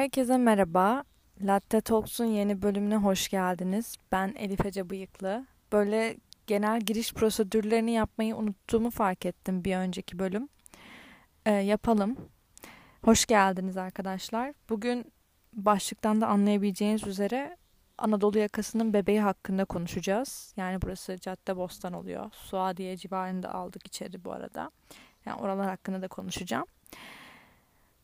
Herkese 0.00 0.38
merhaba. 0.38 1.04
Latte 1.40 1.80
Talks'un 1.80 2.24
yeni 2.24 2.62
bölümüne 2.62 2.96
hoş 2.96 3.28
geldiniz. 3.28 3.96
Ben 4.12 4.34
Elif 4.38 4.66
Ece 4.66 4.90
Bıyıklı. 4.90 5.46
Böyle 5.72 6.16
genel 6.46 6.80
giriş 6.80 7.14
prosedürlerini 7.14 7.92
yapmayı 7.92 8.36
unuttuğumu 8.36 8.90
fark 8.90 9.26
ettim 9.26 9.64
bir 9.64 9.76
önceki 9.76 10.18
bölüm. 10.18 10.48
Ee, 11.46 11.50
yapalım. 11.50 12.16
Hoş 13.04 13.26
geldiniz 13.26 13.76
arkadaşlar. 13.76 14.52
Bugün 14.68 15.12
başlıktan 15.52 16.20
da 16.20 16.26
anlayabileceğiniz 16.26 17.06
üzere 17.06 17.56
Anadolu 17.98 18.38
yakasının 18.38 18.92
bebeği 18.92 19.20
hakkında 19.20 19.64
konuşacağız. 19.64 20.54
Yani 20.56 20.82
burası 20.82 21.20
Cadde 21.20 21.56
Bostan 21.56 21.92
oluyor. 21.92 22.30
Suadiye 22.32 22.96
civarında 22.96 23.54
aldık 23.54 23.86
içeri 23.86 24.24
bu 24.24 24.32
arada. 24.32 24.70
Yani 25.26 25.40
oralar 25.40 25.68
hakkında 25.68 26.02
da 26.02 26.08
konuşacağım. 26.08 26.66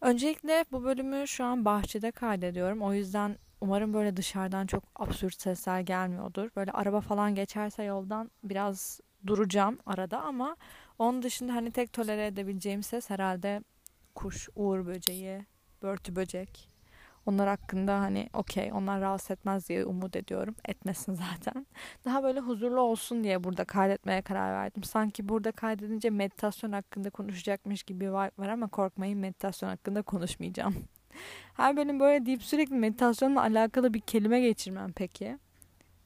Öncelikle 0.07 0.65
bu 0.73 0.85
bölümü 0.85 1.29
şu 1.29 1.45
an 1.45 1.65
bahçede 1.65 2.11
kaydediyorum. 2.11 2.83
O 2.83 2.93
yüzden 2.93 3.37
umarım 3.61 3.95
böyle 3.95 4.17
dışarıdan 4.17 4.67
çok 4.67 4.85
absürt 4.97 5.41
sesler 5.41 5.81
gelmiyordur. 5.81 6.51
Böyle 6.57 6.71
araba 6.71 7.01
falan 7.01 7.35
geçerse 7.35 7.83
yoldan 7.83 8.31
biraz 8.45 9.01
duracağım 9.27 9.79
arada 9.87 10.23
ama 10.23 10.57
onun 10.99 11.23
dışında 11.23 11.55
hani 11.55 11.71
tek 11.71 11.93
tolere 11.93 12.27
edebileceğim 12.27 12.83
ses 12.83 13.11
herhalde 13.11 13.63
kuş, 14.15 14.49
uğur 14.57 14.87
böceği, 14.87 15.47
börtü 15.83 16.17
böcek 16.17 16.69
onlar 17.27 17.49
hakkında 17.49 18.01
hani 18.01 18.29
okey 18.35 18.73
onlar 18.73 19.01
rahatsız 19.01 19.31
etmez 19.31 19.69
diye 19.69 19.85
umut 19.85 20.17
ediyorum. 20.17 20.55
Etmesin 20.65 21.15
zaten. 21.35 21.67
Daha 22.05 22.23
böyle 22.23 22.41
huzurlu 22.41 22.81
olsun 22.81 23.25
diye 23.25 23.45
burada 23.45 23.65
kaydetmeye 23.65 24.23
karar 24.23 24.53
verdim. 24.53 24.85
Sanki 24.85 25.29
burada 25.29 25.53
kaydedince 25.53 26.11
meditasyon 26.11 26.73
hakkında 26.73 27.11
konuşacakmış 27.11 27.83
gibi 27.83 28.11
vibe 28.11 28.31
var 28.39 28.49
ama 28.49 28.69
korkmayın 28.69 29.19
meditasyon 29.19 29.69
hakkında 29.69 30.03
konuşmayacağım. 30.03 30.75
Her 31.55 31.77
bölüm 31.77 32.01
böyle 32.01 32.27
deyip 32.27 32.43
sürekli 32.43 32.75
meditasyonla 32.75 33.41
alakalı 33.41 33.95
bir 33.95 34.01
kelime 34.01 34.41
geçirmem 34.41 34.93
peki. 34.93 35.39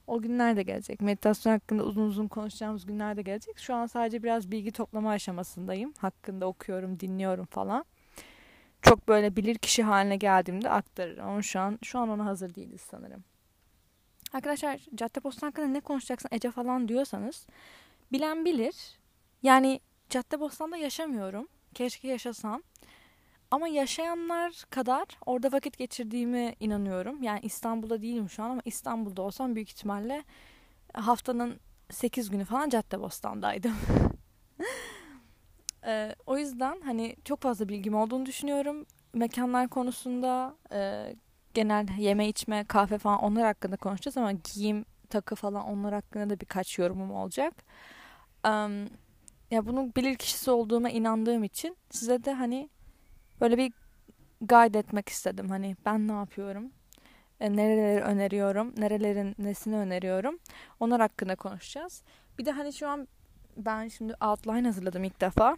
O 0.07 0.23
günler 0.23 0.57
de 0.57 0.63
gelecek. 0.63 1.01
Meditasyon 1.01 1.53
hakkında 1.53 1.83
uzun 1.83 2.03
uzun 2.03 2.29
konuşacağımız 2.29 2.87
günler 2.87 3.17
de 3.17 3.23
gelecek. 3.23 3.59
Şu 3.59 3.75
an 3.75 3.87
sadece 3.87 4.23
biraz 4.23 4.51
bilgi 4.51 4.73
toplama 4.73 5.11
aşamasındayım. 5.11 5.93
Hakkında 5.99 6.47
okuyorum, 6.47 7.01
dinliyorum 7.01 7.45
falan 7.45 7.85
çok 8.83 9.09
böyle 9.09 9.37
bilir 9.37 9.55
kişi 9.55 9.83
haline 9.83 10.17
geldiğimde 10.17 10.71
aktarırım. 10.71 11.27
Ama 11.27 11.43
şu 11.43 11.61
an 11.61 11.79
şu 11.83 11.99
an 11.99 12.09
ona 12.09 12.25
hazır 12.25 12.55
değiliz 12.55 12.81
sanırım. 12.81 13.25
Arkadaşlar 14.33 14.81
Cadde 14.95 15.25
Bostan 15.25 15.47
hakkında 15.47 15.67
ne 15.67 15.81
konuşacaksın 15.81 16.29
Ece 16.33 16.51
falan 16.51 16.89
diyorsanız 16.89 17.47
bilen 18.13 18.45
bilir. 18.45 18.99
Yani 19.43 19.81
Cadde 20.11 20.41
Bostan'da 20.41 20.77
yaşamıyorum. 20.77 21.49
Keşke 21.75 22.09
yaşasam. 22.09 22.63
Ama 23.51 23.69
yaşayanlar 23.69 24.65
kadar 24.71 25.07
orada 25.27 25.53
vakit 25.53 25.79
geçirdiğime 25.79 26.55
inanıyorum. 26.61 27.23
Yani 27.23 27.41
İstanbul'da 27.43 28.03
değilim 28.03 28.31
şu 28.31 28.43
an 28.43 28.51
ama 28.51 28.61
İstanbul'da 28.65 29.23
olsam 29.23 29.55
büyük 29.55 29.71
ihtimalle 29.71 30.25
haftanın 30.93 31.61
8 31.91 32.31
günü 32.31 32.45
falan 32.45 32.69
Cadde 32.69 33.01
Ee, 35.87 36.15
o 36.27 36.39
yüzden 36.39 36.81
hani 36.81 37.17
çok 37.25 37.41
fazla 37.41 37.69
bilgim 37.69 37.95
olduğunu 37.95 38.27
düşünüyorum. 38.27 38.87
Mekanlar 39.15 39.69
konusunda 39.69 40.57
e, 40.73 41.13
genel 41.55 41.89
yeme 41.99 42.29
içme, 42.29 42.65
kahve 42.65 42.99
falan 42.99 43.21
onlar 43.21 43.45
hakkında 43.45 43.77
konuşacağız 43.77 44.17
ama 44.17 44.33
giyim, 44.33 44.85
takı 45.11 45.35
falan 45.35 45.65
onlar 45.65 45.95
hakkında 45.95 46.31
da 46.31 46.41
birkaç 46.41 46.79
yorumum 46.79 47.11
olacak. 47.11 47.55
Um, 48.47 48.89
ya 49.51 49.67
bunun 49.67 49.95
bilir 49.95 50.15
kişisi 50.15 50.51
olduğuma 50.51 50.91
inandığım 50.91 51.45
için 51.45 51.77
size 51.91 52.25
de 52.25 52.33
hani 52.33 52.71
böyle 53.41 53.59
bir 53.59 53.73
guide 54.41 54.79
etmek 54.79 55.09
istedim. 55.09 55.49
Hani 55.49 55.77
ben 55.87 56.09
ne 56.09 56.13
yapıyorum? 56.13 56.73
E, 57.41 57.57
nereleri 57.57 58.03
öneriyorum? 58.03 58.75
Nerelerin 58.77 59.35
nesini 59.39 59.77
öneriyorum? 59.77 60.39
Onlar 60.81 61.01
hakkında 61.01 61.37
konuşacağız. 61.37 62.03
Bir 62.39 62.45
de 62.45 62.51
hani 62.51 62.73
şu 62.73 62.89
an 62.89 63.09
ben 63.57 63.89
şimdi 63.89 64.15
outline 64.21 64.67
hazırladım 64.67 65.05
ilk 65.05 65.21
defa. 65.21 65.57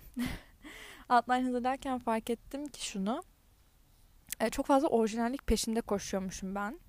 outline 1.10 1.44
hazırlarken 1.44 1.98
fark 1.98 2.30
ettim 2.30 2.66
ki 2.66 2.86
şunu. 2.86 3.22
E, 4.40 4.50
çok 4.50 4.66
fazla 4.66 4.88
orijinallik 4.88 5.46
peşinde 5.46 5.80
koşuyormuşum 5.80 6.54
ben. 6.54 6.80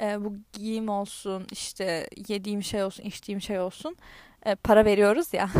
E, 0.00 0.24
bu 0.24 0.36
giyim 0.52 0.88
olsun, 0.88 1.46
işte 1.52 2.08
yediğim 2.28 2.62
şey 2.62 2.84
olsun, 2.84 3.02
içtiğim 3.02 3.40
şey 3.40 3.60
olsun. 3.60 3.96
E, 4.46 4.54
para 4.54 4.84
veriyoruz 4.84 5.34
ya. 5.34 5.50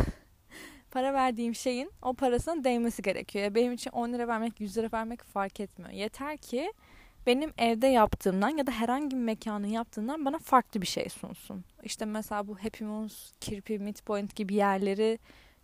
para 0.90 1.14
verdiğim 1.14 1.54
şeyin 1.54 1.90
o 2.02 2.14
parasının 2.14 2.64
değmesi 2.64 3.02
gerekiyor. 3.02 3.54
Benim 3.54 3.72
için 3.72 3.90
10 3.90 4.12
lira 4.12 4.28
vermek, 4.28 4.60
100 4.60 4.76
lira 4.76 4.88
vermek 4.92 5.22
fark 5.22 5.60
etmiyor. 5.60 5.92
Yeter 5.92 6.36
ki 6.36 6.72
benim 7.26 7.52
evde 7.58 7.86
yaptığımdan 7.86 8.48
ya 8.48 8.66
da 8.66 8.70
herhangi 8.70 9.16
bir 9.16 9.22
mekanın 9.22 9.66
yaptığından 9.66 10.24
bana 10.24 10.38
farklı 10.38 10.82
bir 10.82 10.86
şey 10.86 11.08
sunsun. 11.08 11.64
İşte 11.82 12.04
mesela 12.04 12.48
bu 12.48 12.56
Happy 12.56 12.84
Moons, 12.84 13.32
Kirpi, 13.40 13.78
Midpoint 13.78 14.36
gibi 14.36 14.54
yerleri 14.54 15.18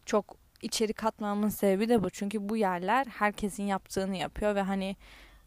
çok 0.07 0.37
içeri 0.63 0.93
katmamın 0.93 1.49
sebebi 1.49 1.89
de 1.89 2.05
bu. 2.05 2.11
Çünkü 2.11 2.49
bu 2.49 2.57
yerler 2.57 3.07
herkesin 3.07 3.63
yaptığını 3.63 4.17
yapıyor 4.17 4.55
ve 4.55 4.63
hani 4.63 4.97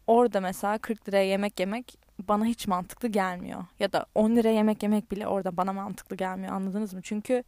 orada 0.06 0.40
mesela 0.40 0.78
40 0.78 1.08
liraya 1.08 1.26
yemek 1.26 1.60
yemek 1.60 1.98
bana 2.28 2.44
hiç 2.44 2.66
mantıklı 2.66 3.08
gelmiyor. 3.08 3.64
Ya 3.78 3.92
da 3.92 4.06
10 4.14 4.36
lira 4.36 4.48
yemek 4.48 4.82
yemek 4.82 5.10
bile 5.10 5.26
orada 5.26 5.56
bana 5.56 5.72
mantıklı 5.72 6.16
gelmiyor 6.16 6.52
anladınız 6.52 6.94
mı? 6.94 7.00
Çünkü 7.02 7.44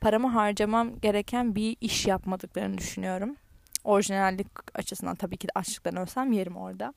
paramı 0.00 0.28
harcamam 0.28 1.00
gereken 1.00 1.54
bir 1.54 1.76
iş 1.80 2.06
yapmadıklarını 2.06 2.78
düşünüyorum. 2.78 3.36
Orijinallik 3.84 4.46
açısından 4.74 5.14
tabii 5.14 5.36
ki 5.36 5.48
de 5.48 5.52
açlıktan 5.54 5.96
ölsem 5.96 6.32
yerim 6.32 6.56
orada. 6.56 6.94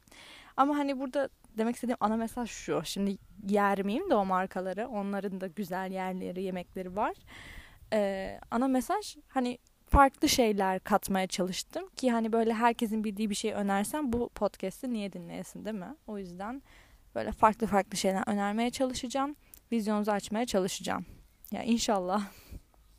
Ama 0.59 0.77
hani 0.77 0.99
burada 0.99 1.29
demek 1.57 1.75
istediğim 1.75 1.97
ana 1.99 2.17
mesaj 2.17 2.49
şu. 2.49 2.81
Şimdi 2.85 3.17
yer 3.49 3.83
miyim 3.83 4.09
de 4.09 4.15
o 4.15 4.25
markaları. 4.25 4.87
Onların 4.87 5.41
da 5.41 5.47
güzel 5.47 5.91
yerleri, 5.91 6.43
yemekleri 6.43 6.95
var. 6.95 7.13
Ee, 7.93 8.39
ana 8.51 8.67
mesaj 8.67 9.17
hani 9.27 9.57
farklı 9.87 10.29
şeyler 10.29 10.79
katmaya 10.79 11.27
çalıştım 11.27 11.89
ki 11.95 12.11
hani 12.11 12.31
böyle 12.33 12.53
herkesin 12.53 13.03
bildiği 13.03 13.29
bir 13.29 13.35
şey 13.35 13.53
önersem 13.53 14.13
bu 14.13 14.29
podcast'i 14.29 14.93
niye 14.93 15.13
dinleyesin 15.13 15.65
değil 15.65 15.75
mi? 15.75 15.95
O 16.07 16.17
yüzden 16.17 16.61
böyle 17.15 17.31
farklı 17.31 17.67
farklı 17.67 17.97
şeyler 17.97 18.23
önermeye 18.27 18.69
çalışacağım. 18.69 19.35
Vizyonunuzu 19.71 20.11
açmaya 20.11 20.45
çalışacağım. 20.45 21.05
Ya 21.51 21.63
inşallah. 21.63 22.27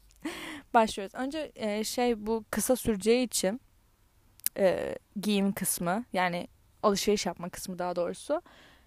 Başlıyoruz. 0.75 1.15
Önce 1.15 1.53
e, 1.55 1.85
şey 1.85 2.27
bu 2.27 2.45
kısa 2.51 2.77
süreceği 2.77 3.27
için 3.27 3.61
e, 4.59 4.95
giyim 5.21 5.53
kısmı 5.53 6.05
yani 6.13 6.49
alışveriş 6.83 7.27
yapma 7.27 7.49
kısmı 7.49 7.79
daha 7.79 7.97
doğrusu. 7.97 8.43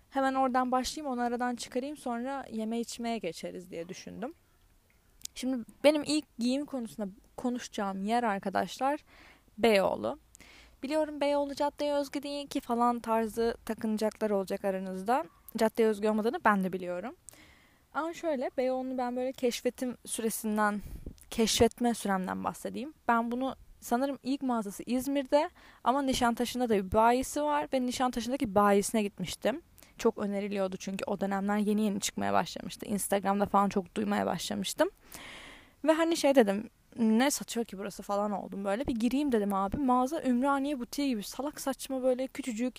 Hemen 0.09 0.33
oradan 0.33 0.71
başlayayım 0.71 1.13
onu 1.13 1.21
aradan 1.21 1.55
çıkarayım 1.55 1.97
sonra 1.97 2.45
yeme 2.51 2.79
içmeye 2.79 3.17
geçeriz 3.17 3.71
diye 3.71 3.89
düşündüm. 3.89 4.33
Şimdi 5.35 5.65
benim 5.83 6.03
ilk 6.05 6.37
giyim 6.37 6.65
konusunda 6.65 7.09
konuşacağım 7.37 8.05
yer 8.05 8.23
arkadaşlar 8.23 8.99
Beyoğlu. 9.57 10.19
Biliyorum 10.83 11.21
Beyoğlu 11.21 11.55
caddeye 11.55 11.93
özgü 11.93 12.23
değil 12.23 12.47
ki 12.47 12.61
falan 12.61 12.99
tarzı 12.99 13.55
takınacaklar 13.65 14.29
olacak 14.29 14.65
aranızda. 14.65 15.25
Caddeye 15.57 15.89
özgü 15.89 16.09
olmadığını 16.09 16.39
ben 16.45 16.63
de 16.63 16.73
biliyorum. 16.73 17.15
Ama 17.93 18.13
şöyle 18.13 18.51
Beyoğlu'nu 18.57 18.97
ben 18.97 19.15
böyle 19.15 19.31
keşfetim 19.31 19.97
süresinden, 20.05 20.81
keşfetme 21.29 21.93
süremden 21.93 22.43
bahsedeyim. 22.43 22.93
Ben 23.07 23.31
bunu 23.31 23.55
sanırım 23.83 24.19
ilk 24.23 24.41
mağazası 24.41 24.83
İzmir'de 24.85 25.49
ama 25.83 26.01
Nişantaşı'nda 26.01 26.69
da 26.69 26.75
bir 26.75 26.91
bayisi 26.91 27.43
var 27.43 27.67
ve 27.73 27.85
Nişantaşı'ndaki 27.85 28.55
bayisine 28.55 29.03
gitmiştim. 29.03 29.61
Çok 29.97 30.17
öneriliyordu 30.17 30.77
çünkü 30.77 31.05
o 31.05 31.21
dönemler 31.21 31.57
yeni 31.57 31.81
yeni 31.81 31.99
çıkmaya 31.99 32.33
başlamıştı. 32.33 32.85
Instagram'da 32.85 33.45
falan 33.45 33.69
çok 33.69 33.95
duymaya 33.95 34.25
başlamıştım. 34.25 34.89
Ve 35.85 35.91
hani 35.91 36.17
şey 36.17 36.35
dedim 36.35 36.69
ne 36.99 37.31
satıyor 37.31 37.65
ki 37.65 37.77
burası 37.77 38.03
falan 38.03 38.31
oldum 38.31 38.65
böyle. 38.65 38.87
Bir 38.87 38.95
gireyim 38.95 39.31
dedim 39.31 39.53
abi. 39.53 39.77
Mağaza 39.77 40.23
Ümraniye 40.23 40.79
butiği 40.79 41.09
gibi 41.09 41.23
salak 41.23 41.61
saçma 41.61 42.03
böyle 42.03 42.27
küçücük 42.27 42.75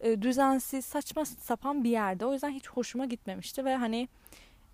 e, 0.00 0.22
düzensiz 0.22 0.84
saçma 0.84 1.24
sapan 1.24 1.84
bir 1.84 1.90
yerde. 1.90 2.26
O 2.26 2.32
yüzden 2.32 2.50
hiç 2.50 2.68
hoşuma 2.68 3.04
gitmemişti 3.04 3.64
ve 3.64 3.76
hani 3.76 4.08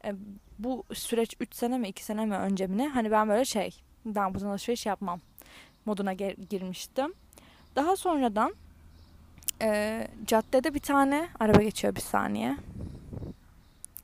e, 0.05 0.15
bu 0.59 0.85
süreç 0.93 1.37
3 1.41 1.55
sene 1.55 1.79
mi 1.79 1.89
2 1.89 2.05
sene 2.05 2.27
mi 2.27 2.37
önce 2.37 2.67
mi 2.67 2.79
ne? 2.79 2.89
Hani 2.89 3.11
ben 3.11 3.29
böyle 3.29 3.45
şey 3.45 3.71
ben 4.05 4.35
buradan 4.35 4.47
alışveriş 4.47 4.87
yapmam 4.87 5.21
moduna 5.87 6.13
girmiştim. 6.13 7.15
Daha 7.77 7.97
sonradan 7.97 8.55
e, 9.63 10.09
caddede 10.27 10.75
bir 10.75 10.81
tane 10.81 11.29
araba 11.41 11.63
geçiyor 11.63 11.95
bir 11.95 12.01
saniye. 12.01 12.57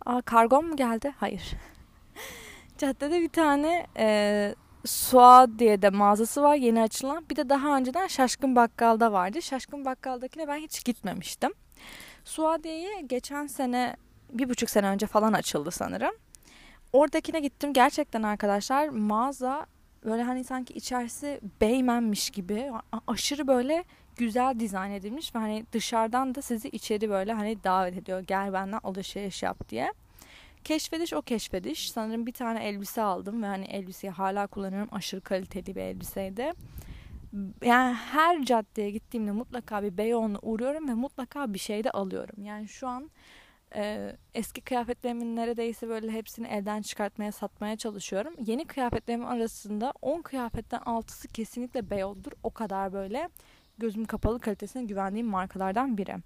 Aa 0.06 0.20
kargon 0.20 0.66
mu 0.66 0.76
geldi? 0.76 1.14
Hayır. 1.16 1.54
caddede 2.78 3.20
bir 3.20 3.28
tane 3.28 3.86
e, 3.98 4.54
Suad 4.84 5.58
diye 5.58 5.82
de 5.82 5.90
mağazası 5.90 6.42
var 6.42 6.54
yeni 6.54 6.82
açılan. 6.82 7.24
Bir 7.30 7.36
de 7.36 7.48
daha 7.48 7.76
önceden 7.76 8.06
Şaşkın 8.06 8.56
Bakkal'da 8.56 9.12
vardı. 9.12 9.42
Şaşkın 9.42 9.84
Bakkal'dakine 9.84 10.48
ben 10.48 10.56
hiç 10.56 10.84
gitmemiştim. 10.84 11.52
Suadiye'ye 12.24 13.00
geçen 13.00 13.46
sene 13.46 13.96
bir 14.32 14.48
buçuk 14.48 14.70
sene 14.70 14.88
önce 14.88 15.06
falan 15.06 15.32
açıldı 15.32 15.70
sanırım. 15.70 16.14
Oradakine 16.92 17.40
gittim. 17.40 17.72
Gerçekten 17.72 18.22
arkadaşlar 18.22 18.88
mağaza 18.88 19.66
böyle 20.04 20.22
hani 20.22 20.44
sanki 20.44 20.74
içerisi 20.74 21.40
Beymen'miş 21.60 22.30
gibi 22.30 22.70
aşırı 23.06 23.46
böyle 23.46 23.84
güzel 24.16 24.60
dizayn 24.60 24.90
edilmiş 24.90 25.34
ve 25.34 25.38
hani 25.38 25.64
dışarıdan 25.72 26.34
da 26.34 26.42
sizi 26.42 26.68
içeri 26.68 27.10
böyle 27.10 27.32
hani 27.32 27.64
davet 27.64 27.96
ediyor. 27.96 28.20
Gel 28.20 28.52
benden 28.52 28.80
alışveriş 28.82 29.42
yap 29.42 29.68
diye. 29.68 29.92
Keşfediş 30.64 31.12
o 31.12 31.22
keşfediş. 31.22 31.90
Sanırım 31.90 32.26
bir 32.26 32.32
tane 32.32 32.64
elbise 32.64 33.02
aldım 33.02 33.42
ve 33.42 33.46
hani 33.46 33.64
elbiseyi 33.64 34.10
hala 34.10 34.46
kullanıyorum. 34.46 34.88
Aşırı 34.92 35.20
kaliteli 35.20 35.76
bir 35.76 35.80
elbiseydi. 35.80 36.52
Yani 37.64 37.94
her 37.94 38.44
caddeye 38.44 38.90
gittiğimde 38.90 39.32
mutlaka 39.32 39.82
bir 39.82 39.96
Beyoğlu'na 39.96 40.38
uğruyorum 40.42 40.88
ve 40.88 40.94
mutlaka 40.94 41.54
bir 41.54 41.58
şey 41.58 41.84
de 41.84 41.90
alıyorum. 41.90 42.44
Yani 42.44 42.68
şu 42.68 42.88
an 42.88 43.10
e, 43.74 44.16
eski 44.34 44.60
kıyafetlerimin 44.60 45.36
neredeyse 45.36 45.88
böyle 45.88 46.12
hepsini 46.12 46.46
elden 46.46 46.82
çıkartmaya 46.82 47.32
satmaya 47.32 47.76
çalışıyorum. 47.76 48.34
Yeni 48.46 48.64
kıyafetlerimin 48.64 49.26
arasında 49.26 49.92
10 50.02 50.22
kıyafetten 50.22 50.80
6'sı 50.80 51.28
kesinlikle 51.28 51.90
Beyoğlu'dur. 51.90 52.32
O 52.42 52.50
kadar 52.50 52.92
böyle 52.92 53.28
gözüm 53.78 54.04
kapalı 54.04 54.40
kalitesine 54.40 54.84
güvendiğim 54.84 55.26
markalardan 55.26 55.98
biri. 55.98 56.16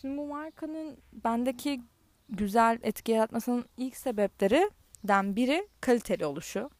Şimdi 0.00 0.18
bu 0.18 0.26
markanın 0.26 0.98
bendeki 1.12 1.80
güzel 2.28 2.78
etki 2.82 3.12
yaratmasının 3.12 3.64
ilk 3.76 3.96
sebeplerinden 3.96 5.36
biri 5.36 5.68
kaliteli 5.80 6.26
oluşu 6.26 6.70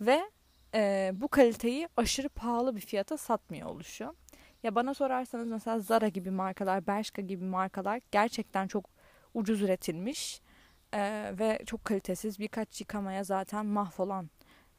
ve 0.00 0.22
e, 0.74 1.10
bu 1.14 1.28
kaliteyi 1.28 1.88
aşırı 1.96 2.28
pahalı 2.28 2.76
bir 2.76 2.80
fiyata 2.80 3.16
satmıyor 3.16 3.68
oluşu. 3.68 4.14
Ya 4.62 4.74
bana 4.74 4.94
sorarsanız 4.94 5.50
mesela 5.50 5.78
Zara 5.80 6.08
gibi 6.08 6.30
markalar, 6.30 6.86
Bershka 6.86 7.22
gibi 7.22 7.44
markalar 7.44 8.00
gerçekten 8.10 8.68
çok 8.68 8.90
ucuz 9.34 9.62
üretilmiş 9.62 10.40
e, 10.94 11.32
ve 11.38 11.58
çok 11.66 11.84
kalitesiz 11.84 12.38
birkaç 12.38 12.80
yıkamaya 12.80 13.24
zaten 13.24 13.66
mahvolan 13.66 14.30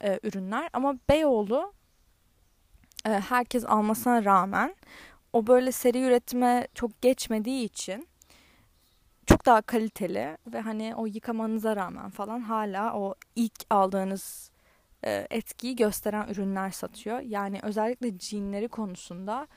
e, 0.03 0.19
ürünler. 0.23 0.69
Ama 0.73 0.95
Beyoğlu 1.09 1.73
e, 3.05 3.09
herkes 3.09 3.65
almasına 3.65 4.25
rağmen 4.25 4.75
o 5.33 5.47
böyle 5.47 5.71
seri 5.71 6.01
üretime 6.01 6.67
çok 6.73 7.01
geçmediği 7.01 7.65
için 7.65 8.07
çok 9.25 9.45
daha 9.45 9.61
kaliteli 9.61 10.37
ve 10.47 10.61
hani 10.61 10.95
o 10.95 11.05
yıkamanıza 11.05 11.75
rağmen 11.75 12.09
falan 12.09 12.39
hala 12.39 12.93
o 12.93 13.15
ilk 13.35 13.53
aldığınız 13.69 14.51
e, 15.03 15.27
etkiyi 15.29 15.75
gösteren 15.75 16.27
ürünler 16.27 16.71
satıyor. 16.71 17.19
Yani 17.19 17.59
özellikle 17.63 18.19
jeanleri 18.19 18.67
konusunda 18.67 19.47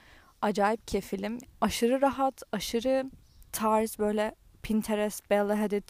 acayip 0.43 0.89
kefilim. 0.89 1.39
Aşırı 1.61 2.03
rahat, 2.03 2.43
aşırı 2.53 3.11
tarz 3.53 3.99
böyle 3.99 4.35
Pinterest, 4.67 5.31
Bella 5.31 5.61
Hadid 5.61 5.89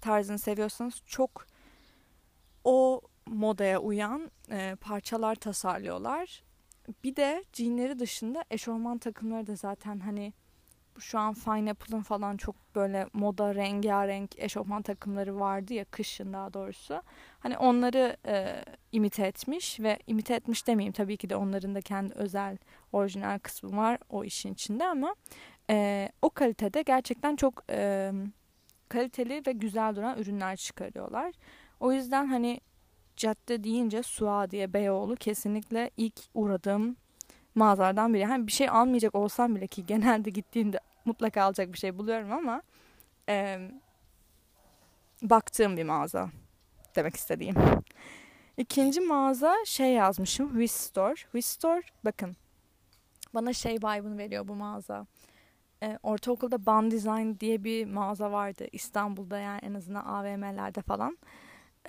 tarzını 0.00 0.38
seviyorsanız 0.38 1.02
çok 1.06 1.46
o 2.64 3.00
modaya 3.26 3.78
uyan 3.78 4.30
e, 4.50 4.76
parçalar 4.80 5.34
tasarlıyorlar. 5.34 6.44
Bir 7.04 7.16
de 7.16 7.44
jeanleri 7.52 7.98
dışında 7.98 8.44
eşofman 8.50 8.98
takımları 8.98 9.46
da 9.46 9.56
zaten 9.56 9.98
hani 10.00 10.32
şu 10.98 11.18
an 11.18 11.34
Fine 11.34 11.70
Apple'ın 11.70 12.02
falan 12.02 12.36
çok 12.36 12.56
böyle 12.74 13.06
moda 13.12 13.54
rengarenk 13.54 14.38
eşofman 14.38 14.82
takımları 14.82 15.40
vardı 15.40 15.74
ya 15.74 15.84
kışın 15.84 16.32
daha 16.32 16.54
doğrusu. 16.54 17.02
Hani 17.38 17.58
onları 17.58 18.16
e, 18.26 18.64
imite 18.92 19.26
etmiş 19.26 19.80
ve 19.80 19.98
imite 20.06 20.34
etmiş 20.34 20.66
demeyeyim 20.66 20.92
tabii 20.92 21.16
ki 21.16 21.30
de 21.30 21.36
onların 21.36 21.74
da 21.74 21.80
kendi 21.80 22.14
özel 22.14 22.58
orijinal 22.92 23.38
kısmı 23.38 23.76
var 23.76 23.98
o 24.10 24.24
işin 24.24 24.52
içinde 24.52 24.86
ama 24.86 25.14
e, 25.70 26.08
o 26.22 26.30
kalitede 26.30 26.82
gerçekten 26.82 27.36
çok 27.36 27.62
e, 27.70 28.12
kaliteli 28.88 29.42
ve 29.46 29.52
güzel 29.52 29.96
duran 29.96 30.18
ürünler 30.18 30.56
çıkarıyorlar. 30.56 31.32
O 31.80 31.92
yüzden 31.92 32.26
hani 32.26 32.60
cadde 33.16 33.64
deyince 33.64 34.02
Suadiye 34.02 34.72
Beyoğlu 34.72 35.16
kesinlikle 35.16 35.90
ilk 35.96 36.20
uğradığım 36.34 36.96
mağazalardan 37.56 38.14
biri. 38.14 38.24
Hani 38.24 38.46
bir 38.46 38.52
şey 38.52 38.68
almayacak 38.68 39.14
olsam 39.14 39.56
bile 39.56 39.66
ki 39.66 39.86
genelde 39.86 40.30
gittiğimde 40.30 40.80
mutlaka 41.04 41.42
alacak 41.42 41.72
bir 41.72 41.78
şey 41.78 41.98
buluyorum 41.98 42.32
ama 42.32 42.62
e, 43.28 43.58
baktığım 45.22 45.76
bir 45.76 45.84
mağaza 45.84 46.30
demek 46.96 47.16
istediğim. 47.16 47.54
İkinci 48.56 49.00
mağaza 49.00 49.54
şey 49.64 49.92
yazmışım 49.92 50.48
Wistore. 50.48 51.14
Wistore 51.14 51.82
bakın 52.04 52.36
bana 53.34 53.52
şey 53.52 53.76
vibe'ını 53.76 54.18
veriyor 54.18 54.48
bu 54.48 54.54
mağaza. 54.54 55.06
E, 55.82 55.98
ortaokulda 56.02 56.66
Band 56.66 56.92
Design 56.92 57.40
diye 57.40 57.64
bir 57.64 57.86
mağaza 57.86 58.32
vardı 58.32 58.66
İstanbul'da 58.72 59.38
yani 59.38 59.60
en 59.62 59.74
azından 59.74 60.04
AVM'lerde 60.04 60.82
falan. 60.82 61.18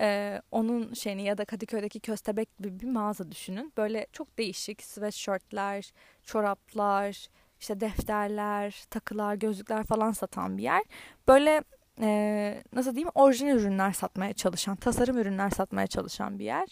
E, 0.00 0.40
onun 0.50 0.94
şeyini 0.94 1.22
ya 1.22 1.38
da 1.38 1.44
Kadıköy'deki 1.44 2.00
köstebek 2.00 2.58
gibi 2.58 2.80
bir 2.80 2.86
mağaza 2.86 3.30
düşünün. 3.32 3.72
Böyle 3.76 4.06
çok 4.12 4.38
değişik 4.38 4.82
sweatshirtler, 4.82 5.92
çoraplar, 6.24 7.26
işte 7.60 7.80
defterler, 7.80 8.84
takılar, 8.90 9.34
gözlükler 9.34 9.84
falan 9.84 10.12
satan 10.12 10.58
bir 10.58 10.62
yer. 10.62 10.82
Böyle 11.28 11.62
e, 12.00 12.62
nasıl 12.72 12.94
diyeyim 12.94 13.10
orijinal 13.14 13.56
ürünler 13.56 13.92
satmaya 13.92 14.32
çalışan, 14.32 14.76
tasarım 14.76 15.18
ürünler 15.18 15.50
satmaya 15.50 15.86
çalışan 15.86 16.38
bir 16.38 16.44
yer. 16.44 16.68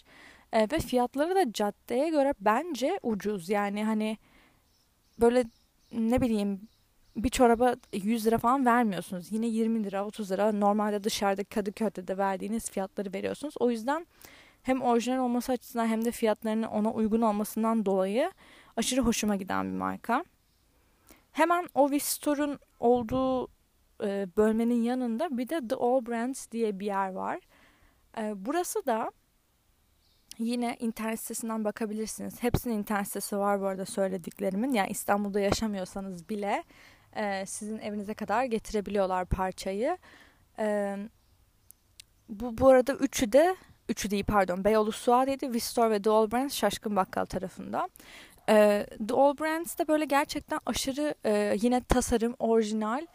E, 0.53 0.61
ve 0.71 0.79
fiyatları 0.79 1.35
da 1.35 1.53
caddeye 1.53 2.09
göre 2.09 2.33
bence 2.39 2.99
ucuz. 3.03 3.49
Yani 3.49 3.85
hani 3.85 4.17
böyle 5.19 5.43
ne 5.91 6.21
bileyim 6.21 6.67
bir 7.17 7.29
çoraba 7.29 7.75
100 7.93 8.27
lira 8.27 8.37
falan 8.37 8.65
vermiyorsunuz. 8.65 9.31
Yine 9.31 9.47
20 9.47 9.83
lira, 9.83 10.05
30 10.05 10.31
lira 10.31 10.51
normalde 10.51 11.03
dışarıda 11.03 11.43
Kadıköy'de 11.43 12.07
de 12.07 12.17
verdiğiniz 12.17 12.71
fiyatları 12.71 13.13
veriyorsunuz. 13.13 13.53
O 13.59 13.71
yüzden 13.71 14.07
hem 14.63 14.81
orijinal 14.81 15.23
olması 15.23 15.51
açısından 15.51 15.87
hem 15.87 16.05
de 16.05 16.11
fiyatlarının 16.11 16.67
ona 16.67 16.91
uygun 16.91 17.21
olmasından 17.21 17.85
dolayı 17.85 18.31
aşırı 18.77 19.01
hoşuma 19.01 19.35
giden 19.35 19.65
bir 19.65 19.77
marka. 19.77 20.25
Hemen 21.31 21.67
o 21.73 21.89
Store'un 21.99 22.59
olduğu 22.79 23.47
e, 24.03 24.27
bölmenin 24.37 24.81
yanında 24.81 25.37
bir 25.37 25.49
de 25.49 25.67
The 25.67 25.75
All 25.75 26.05
Brands 26.05 26.51
diye 26.51 26.79
bir 26.79 26.85
yer 26.85 27.11
var. 27.11 27.39
E, 28.17 28.33
burası 28.35 28.85
da 28.85 29.11
yine 30.37 30.77
internet 30.79 31.19
sitesinden 31.19 31.63
bakabilirsiniz. 31.63 32.43
Hepsinin 32.43 32.77
internet 32.77 33.07
sitesi 33.07 33.37
var 33.37 33.61
bu 33.61 33.65
arada 33.65 33.85
söylediklerimin. 33.85 34.73
Yani 34.73 34.89
İstanbul'da 34.89 35.39
yaşamıyorsanız 35.39 36.29
bile 36.29 36.63
e, 37.17 37.45
sizin 37.45 37.79
evinize 37.79 38.13
kadar 38.13 38.43
getirebiliyorlar 38.43 39.25
parçayı. 39.25 39.97
E, 40.59 40.97
bu, 42.29 42.57
bu 42.57 42.69
arada 42.69 42.93
üçü 42.93 43.31
de 43.31 43.55
üçü 43.89 44.11
değil 44.11 44.25
pardon 44.27 44.63
Beyoğlu 44.63 44.91
Suadiye'de 44.91 45.53
Vistor 45.53 45.89
ve 45.91 46.09
All 46.09 46.31
Brands 46.31 46.55
Şaşkın 46.55 46.95
Bakkal 46.95 47.25
tarafında. 47.25 47.89
E, 48.49 48.85
All 49.13 49.37
Brands 49.37 49.79
de 49.79 49.87
böyle 49.87 50.05
gerçekten 50.05 50.59
aşırı 50.65 51.15
e, 51.25 51.55
yine 51.61 51.83
tasarım 51.83 52.35
orijinal 52.39 53.05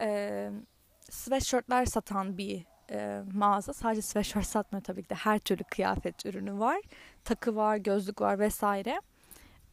e, 0.00 0.50
sweatshirtler 1.10 1.84
satan 1.84 2.38
bir 2.38 2.64
e, 2.90 3.22
mağaza. 3.34 3.72
Sadece 3.72 4.02
sweatshirt 4.02 4.46
satmıyor 4.46 4.84
tabii 4.84 5.02
ki 5.02 5.10
de 5.10 5.14
her 5.14 5.38
türlü 5.38 5.64
kıyafet 5.64 6.26
ürünü 6.26 6.58
var. 6.58 6.80
Takı 7.24 7.56
var, 7.56 7.76
gözlük 7.76 8.20
var 8.20 8.38
vesaire. 8.38 9.00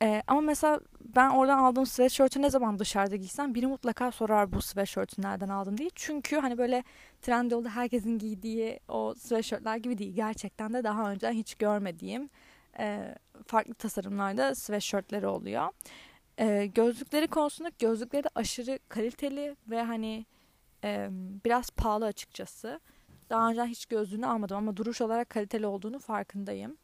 E, 0.01 0.23
ama 0.27 0.41
mesela 0.41 0.79
ben 1.17 1.29
oradan 1.29 1.57
aldığım 1.57 1.85
sweatshirt'ü 1.85 2.41
ne 2.41 2.49
zaman 2.49 2.79
dışarıda 2.79 3.15
giysem 3.15 3.55
biri 3.55 3.67
mutlaka 3.67 4.11
sorar 4.11 4.51
bu 4.51 4.61
sweatshirt'ü 4.61 5.21
nereden 5.21 5.49
aldın 5.49 5.77
diye. 5.77 5.89
Çünkü 5.95 6.37
hani 6.37 6.57
böyle 6.57 6.83
Trendyol'da 7.21 7.69
herkesin 7.69 8.17
giydiği 8.17 8.79
o 8.87 9.13
sweatshirt'ler 9.17 9.77
gibi 9.77 9.97
değil. 9.97 10.15
Gerçekten 10.15 10.73
de 10.73 10.83
daha 10.83 11.11
önce 11.11 11.29
hiç 11.29 11.55
görmediğim 11.55 12.29
e, 12.79 13.15
farklı 13.47 13.73
tasarımlarda 13.73 14.55
sweatshirt'leri 14.55 15.27
oluyor. 15.27 15.69
E, 16.37 16.65
gözlükleri 16.65 17.27
konusunda 17.27 17.69
gözlükleri 17.79 18.23
de 18.23 18.29
aşırı 18.35 18.79
kaliteli 18.89 19.55
ve 19.69 19.83
hani 19.83 20.25
e, 20.83 21.07
biraz 21.45 21.69
pahalı 21.69 22.05
açıkçası. 22.05 22.79
Daha 23.29 23.49
önce 23.49 23.63
hiç 23.63 23.85
gözlüğünü 23.85 24.25
almadım 24.25 24.57
ama 24.57 24.77
duruş 24.77 25.01
olarak 25.01 25.29
kaliteli 25.29 25.67
olduğunu 25.67 25.99
farkındayım. 25.99 26.77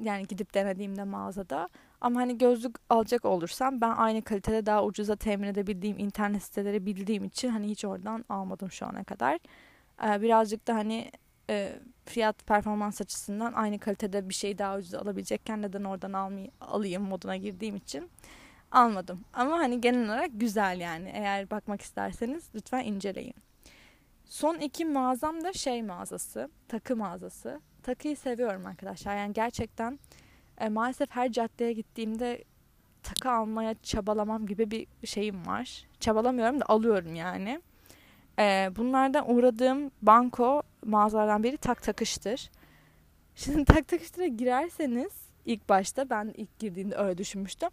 Yani 0.00 0.26
gidip 0.26 0.54
denediğimde 0.54 1.04
mağazada. 1.04 1.68
Ama 2.00 2.20
hani 2.20 2.38
gözlük 2.38 2.76
alacak 2.90 3.24
olursam 3.24 3.80
ben 3.80 3.90
aynı 3.90 4.22
kalitede 4.22 4.66
daha 4.66 4.84
ucuza 4.84 5.16
temin 5.16 5.48
edebildiğim 5.48 5.98
internet 5.98 6.42
siteleri 6.42 6.86
bildiğim 6.86 7.24
için 7.24 7.48
hani 7.48 7.68
hiç 7.68 7.84
oradan 7.84 8.24
almadım 8.28 8.70
şu 8.70 8.86
ana 8.86 9.04
kadar. 9.04 9.38
Ee, 10.04 10.22
birazcık 10.22 10.68
da 10.68 10.74
hani 10.74 11.10
e, 11.50 11.78
fiyat 12.04 12.46
performans 12.46 13.00
açısından 13.00 13.52
aynı 13.52 13.78
kalitede 13.78 14.28
bir 14.28 14.34
şey 14.34 14.58
daha 14.58 14.76
ucuz 14.76 14.94
alabilecekken 14.94 15.62
neden 15.62 15.84
oradan 15.84 16.12
almayı, 16.12 16.50
alayım 16.60 17.02
moduna 17.02 17.36
girdiğim 17.36 17.76
için 17.76 18.10
almadım. 18.72 19.20
Ama 19.32 19.58
hani 19.58 19.80
genel 19.80 20.06
olarak 20.06 20.30
güzel 20.32 20.80
yani. 20.80 21.12
Eğer 21.14 21.50
bakmak 21.50 21.80
isterseniz 21.82 22.50
lütfen 22.54 22.84
inceleyin. 22.84 23.34
Son 24.24 24.58
iki 24.58 24.84
mağazam 24.84 25.44
da 25.44 25.52
şey 25.52 25.82
mağazası, 25.82 26.50
takı 26.68 26.96
mağazası. 26.96 27.60
Takıyı 27.82 28.16
seviyorum 28.16 28.66
arkadaşlar. 28.66 29.16
Yani 29.16 29.32
gerçekten 29.32 29.98
e, 30.60 30.68
maalesef 30.68 31.10
her 31.10 31.32
caddeye 31.32 31.72
gittiğimde 31.72 32.44
takı 33.02 33.30
almaya 33.30 33.74
çabalamam 33.82 34.46
gibi 34.46 34.70
bir 34.70 34.86
şeyim 35.06 35.46
var. 35.46 35.86
Çabalamıyorum 36.00 36.60
da 36.60 36.64
alıyorum 36.68 37.14
yani. 37.14 37.60
E, 38.38 38.70
bunlardan 38.76 39.30
uğradığım 39.30 39.90
banko 40.02 40.62
mağazalardan 40.84 41.42
biri 41.42 41.56
tak 41.56 41.82
takıştır. 41.82 42.50
Şimdi 43.34 43.64
tak 43.64 43.88
takıştıra 43.88 44.26
girerseniz 44.26 45.12
ilk 45.46 45.68
başta 45.68 46.10
ben 46.10 46.34
ilk 46.36 46.58
girdiğimde 46.58 46.96
öyle 46.96 47.18
düşünmüştüm. 47.18 47.68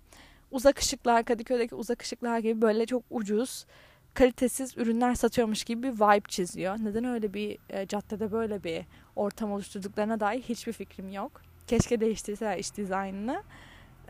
Uzak 0.51 0.79
ışıklar 0.79 1.25
Kadıköy'deki 1.25 1.75
uzak 1.75 2.01
ışıklar 2.01 2.39
gibi 2.39 2.61
böyle 2.61 2.85
çok 2.85 3.03
ucuz 3.09 3.65
kalitesiz 4.13 4.77
ürünler 4.77 5.15
satıyormuş 5.15 5.63
gibi 5.63 5.83
bir 5.83 5.95
vibe 5.95 6.27
çiziyor. 6.27 6.75
Neden 6.79 7.05
öyle 7.05 7.33
bir 7.33 7.57
e, 7.69 7.87
caddede 7.87 8.31
böyle 8.31 8.63
bir 8.63 8.85
ortam 9.15 9.51
oluşturduklarına 9.51 10.19
dair 10.19 10.41
hiçbir 10.41 10.73
fikrim 10.73 11.11
yok. 11.11 11.41
Keşke 11.67 11.99
değiştirseler 11.99 12.57
iş 12.57 12.77
dizaynını. 12.77 13.43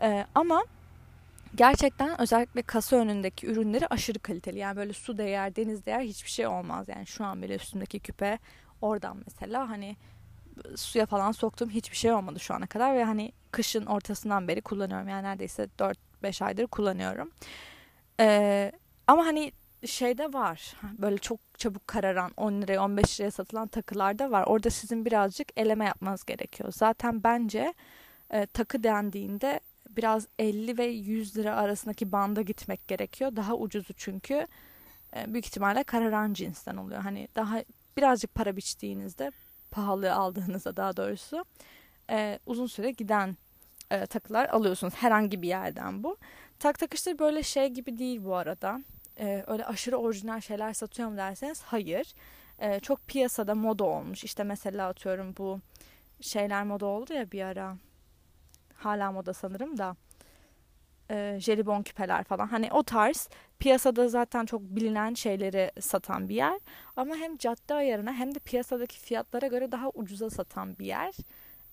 E, 0.02 0.26
ama 0.34 0.64
gerçekten 1.54 2.20
özellikle 2.20 2.62
kasa 2.62 2.96
önündeki 2.96 3.46
ürünleri 3.46 3.86
aşırı 3.86 4.18
kaliteli. 4.18 4.58
Yani 4.58 4.76
böyle 4.76 4.92
su 4.92 5.18
değer, 5.18 5.56
deniz 5.56 5.86
değer 5.86 6.00
hiçbir 6.00 6.30
şey 6.30 6.46
olmaz. 6.46 6.88
Yani 6.88 7.06
şu 7.06 7.24
an 7.24 7.42
bile 7.42 7.54
üstümdeki 7.54 8.00
küpe 8.00 8.38
oradan 8.82 9.16
mesela 9.26 9.70
hani 9.70 9.96
suya 10.76 11.06
falan 11.06 11.32
soktuğum 11.32 11.70
hiçbir 11.70 11.96
şey 11.96 12.12
olmadı 12.12 12.40
şu 12.40 12.54
ana 12.54 12.66
kadar 12.66 12.94
ve 12.94 13.04
hani 13.04 13.32
kışın 13.50 13.86
ortasından 13.86 14.48
beri 14.48 14.60
kullanıyorum. 14.60 15.08
Yani 15.08 15.22
neredeyse 15.22 15.68
4-5 16.22 16.44
aydır 16.44 16.66
kullanıyorum. 16.66 17.30
Ee, 18.20 18.72
ama 19.06 19.26
hani 19.26 19.52
şeyde 19.84 20.32
var. 20.32 20.74
Böyle 20.98 21.18
çok 21.18 21.40
çabuk 21.58 21.88
kararan 21.88 22.32
10 22.36 22.62
liraya 22.62 22.84
15 22.84 23.20
liraya 23.20 23.30
satılan 23.30 23.68
takılar 23.68 24.18
da 24.18 24.30
var. 24.30 24.44
Orada 24.46 24.70
sizin 24.70 25.04
birazcık 25.04 25.48
eleme 25.56 25.84
yapmanız 25.84 26.24
gerekiyor. 26.24 26.72
Zaten 26.76 27.22
bence 27.24 27.74
e, 28.30 28.46
takı 28.46 28.82
dendiğinde 28.82 29.60
biraz 29.90 30.26
50 30.38 30.78
ve 30.78 30.84
100 30.84 31.36
lira 31.36 31.56
arasındaki 31.56 32.12
banda 32.12 32.42
gitmek 32.42 32.88
gerekiyor. 32.88 33.36
Daha 33.36 33.54
ucuzu 33.54 33.94
çünkü 33.94 34.46
e, 35.16 35.32
büyük 35.32 35.46
ihtimalle 35.46 35.82
kararan 35.84 36.32
cinsten 36.32 36.76
oluyor. 36.76 37.00
Hani 37.00 37.28
daha 37.36 37.62
birazcık 37.96 38.34
para 38.34 38.56
biçtiğinizde 38.56 39.32
pahalı 39.70 40.14
aldığınızda 40.14 40.76
daha 40.76 40.96
doğrusu 40.96 41.44
e, 42.10 42.38
uzun 42.46 42.66
süre 42.66 42.90
giden 42.90 43.36
e, 43.90 44.06
takılar 44.06 44.48
alıyorsunuz. 44.48 44.94
Herhangi 44.94 45.42
bir 45.42 45.48
yerden 45.48 46.02
bu. 46.02 46.16
Tak 46.58 46.78
takıştır 46.78 47.18
böyle 47.18 47.42
şey 47.42 47.68
gibi 47.68 47.98
değil 47.98 48.24
bu 48.24 48.34
arada 48.34 48.80
e, 49.20 49.44
öyle 49.46 49.64
aşırı 49.64 49.96
orijinal 49.96 50.40
şeyler 50.40 50.72
satıyor 50.72 51.08
mu 51.08 51.16
derseniz 51.16 51.62
hayır. 51.62 52.14
E, 52.58 52.80
çok 52.80 53.06
piyasada 53.06 53.54
moda 53.54 53.84
olmuş. 53.84 54.24
İşte 54.24 54.44
mesela 54.44 54.88
atıyorum 54.88 55.34
bu 55.38 55.60
şeyler 56.20 56.64
moda 56.64 56.86
oldu 56.86 57.12
ya 57.14 57.32
bir 57.32 57.42
ara. 57.42 57.76
Hala 58.74 59.12
moda 59.12 59.32
sanırım 59.32 59.78
da. 59.78 59.96
E, 61.10 61.36
jelibon 61.40 61.82
küpeler 61.82 62.24
falan. 62.24 62.46
Hani 62.46 62.72
o 62.72 62.82
tarz 62.82 63.28
piyasada 63.58 64.08
zaten 64.08 64.46
çok 64.46 64.62
bilinen 64.62 65.14
şeyleri 65.14 65.70
satan 65.80 66.28
bir 66.28 66.34
yer. 66.34 66.60
Ama 66.96 67.16
hem 67.16 67.36
cadde 67.36 67.74
ayarına 67.74 68.12
hem 68.12 68.34
de 68.34 68.38
piyasadaki 68.38 68.98
fiyatlara 69.00 69.46
göre 69.46 69.72
daha 69.72 69.90
ucuza 69.94 70.30
satan 70.30 70.78
bir 70.78 70.86
yer. 70.86 71.14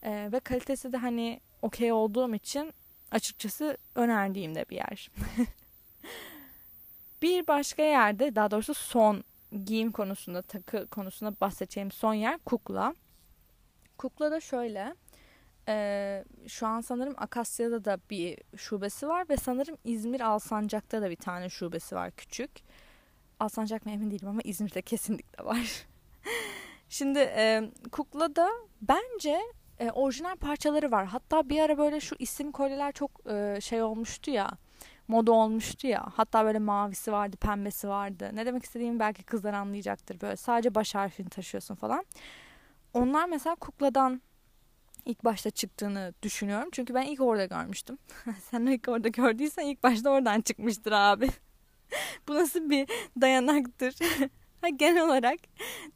E, 0.04 0.32
ve 0.32 0.40
kalitesi 0.40 0.94
de 0.94 0.98
hani 0.98 1.40
okey 1.62 1.92
olduğum 1.92 2.36
için 2.36 2.74
açıkçası 3.12 3.78
önerdiğim 3.96 4.56
de 4.56 4.66
bir 4.70 4.76
yer. 4.76 5.12
Bir 7.24 7.48
başka 7.48 7.84
yerde 7.84 8.36
daha 8.36 8.52
doğrusu 8.52 8.74
son 8.74 9.24
giyim 9.66 9.92
konusunda 9.92 10.42
takı 10.42 10.88
konusunda 10.88 11.34
bahsedeceğim 11.42 11.92
son 11.92 12.14
yer 12.14 12.38
kukla. 12.38 12.96
Kukla 13.98 14.32
da 14.32 14.40
şöyle 14.40 14.96
e, 15.68 16.26
şu 16.48 16.68
an 16.68 16.82
sanırım 16.82 17.14
Akasya'da 17.18 17.86
da 17.86 17.98
bir 18.10 18.40
şubesi 18.58 19.08
var 19.08 19.30
ve 19.30 19.38
sanırım 19.38 19.78
İzmir 19.84 20.22
Alsancak'ta 20.22 21.02
da 21.02 21.10
bir 21.10 21.16
tane 21.16 21.50
şubesi 21.50 21.96
var 21.96 22.12
küçük. 22.12 22.52
Alsancak 23.40 23.86
mı 23.86 23.92
emin 23.92 24.12
değilim 24.12 24.28
ama 24.28 24.42
İzmir'de 24.44 24.82
kesinlikle 24.82 25.46
var. 25.46 25.88
Şimdi 26.90 27.20
e, 27.20 27.72
kukla 27.92 28.36
da 28.36 28.50
bence 28.82 29.40
e, 29.80 29.92
orijinal 29.92 30.36
parçaları 30.36 30.92
var. 30.92 31.06
Hatta 31.06 31.50
bir 31.50 31.60
ara 31.60 31.78
böyle 31.78 32.00
şu 32.00 32.16
isim 32.20 32.52
kolyeler 32.52 32.92
çok 32.92 33.12
e, 33.32 33.62
şey 33.62 33.82
olmuştu 33.82 34.32
ya 34.32 34.52
moda 35.14 35.32
olmuştu 35.32 35.88
ya. 35.88 36.06
Hatta 36.16 36.46
böyle 36.46 36.60
mavisi 36.60 37.12
vardı, 37.12 37.38
pembesi 37.38 37.88
vardı. 37.88 38.30
Ne 38.34 38.46
demek 38.46 38.64
istediğimi 38.64 39.00
belki 39.00 39.24
kızlar 39.24 39.54
anlayacaktır. 39.54 40.22
Böyle 40.22 40.36
sadece 40.36 40.76
baş 40.76 40.96
harfini 40.96 41.30
taşıyorsun 41.30 41.76
falan. 41.76 42.06
Onlar 42.94 43.30
mesela 43.30 43.56
kukladan 43.56 44.22
ilk 45.06 45.26
başta 45.26 45.50
çıktığını 45.50 46.14
düşünüyorum. 46.24 46.70
Çünkü 46.72 46.94
ben 46.94 47.02
ilk 47.02 47.22
orada 47.22 47.46
görmüştüm. 47.46 47.98
Sen 48.40 48.66
ilk 48.66 48.88
orada 48.88 49.08
gördüysen 49.08 49.66
ilk 49.66 49.84
başta 49.84 50.10
oradan 50.10 50.42
çıkmıştır 50.42 50.92
abi. 50.92 51.28
Bu 52.28 52.36
nasıl 52.36 52.70
bir 52.70 52.88
dayanaktır? 53.22 53.96
Genel 54.76 55.06
olarak 55.06 55.40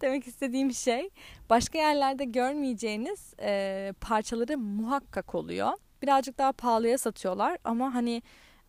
demek 0.02 0.28
istediğim 0.28 0.74
şey 0.74 1.10
başka 1.50 1.78
yerlerde 1.78 2.26
görmeyeceğiniz 2.26 3.34
e, 3.42 3.94
parçaları 4.02 4.58
muhakkak 4.58 5.36
oluyor. 5.36 5.72
Birazcık 6.02 6.38
daha 6.38 6.52
pahalıya 6.52 6.98
satıyorlar 6.98 7.58
ama 7.64 7.94
hani 7.94 8.22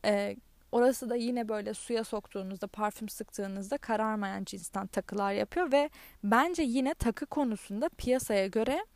e, 0.04 0.36
orası 0.72 1.10
da 1.10 1.16
yine 1.16 1.48
böyle 1.48 1.74
suya 1.74 2.04
soktuğunuzda, 2.04 2.66
parfüm 2.66 3.08
sıktığınızda 3.08 3.78
kararmayan 3.78 4.44
cinsten 4.44 4.86
takılar 4.86 5.32
yapıyor 5.32 5.72
ve 5.72 5.90
bence 6.24 6.62
yine 6.62 6.94
takı 6.94 7.26
konusunda 7.26 7.88
piyasaya 7.88 8.46
göre 8.46 8.86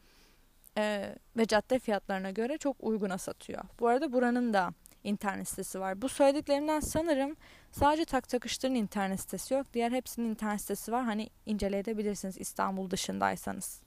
e, 0.78 1.14
ve 1.36 1.46
cadde 1.46 1.78
fiyatlarına 1.78 2.30
göre 2.30 2.58
çok 2.58 2.76
uyguna 2.80 3.18
satıyor. 3.18 3.64
Bu 3.80 3.88
arada 3.88 4.12
buranın 4.12 4.52
da 4.52 4.70
internet 5.04 5.48
sitesi 5.48 5.80
var. 5.80 6.02
Bu 6.02 6.08
söylediklerimden 6.08 6.80
sanırım 6.80 7.36
sadece 7.72 8.04
tak 8.04 8.28
takıştırın 8.28 8.74
internet 8.74 9.20
sitesi 9.20 9.54
yok. 9.54 9.66
Diğer 9.74 9.92
hepsinin 9.92 10.30
internet 10.30 10.60
sitesi 10.60 10.92
var. 10.92 11.04
Hani 11.04 11.30
inceleyebilirsiniz 11.46 12.38
İstanbul 12.38 12.90
dışındaysanız. 12.90 13.82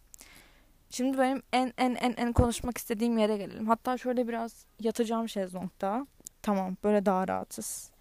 Şimdi 0.90 1.18
benim 1.18 1.44
en 1.54 1.74
en 1.78 1.96
en 1.96 2.14
en 2.18 2.34
konuşmak 2.34 2.78
istediğim 2.78 3.18
yere 3.18 3.38
gelelim. 3.38 3.68
Hatta 3.68 3.98
şöyle 3.98 4.28
biraz 4.28 4.66
yatacağım 4.80 5.30
şezlongda. 5.30 6.08
Tamam 6.46 6.78
böyle 6.84 7.06
daha 7.06 7.28
rahatız. 7.28 7.92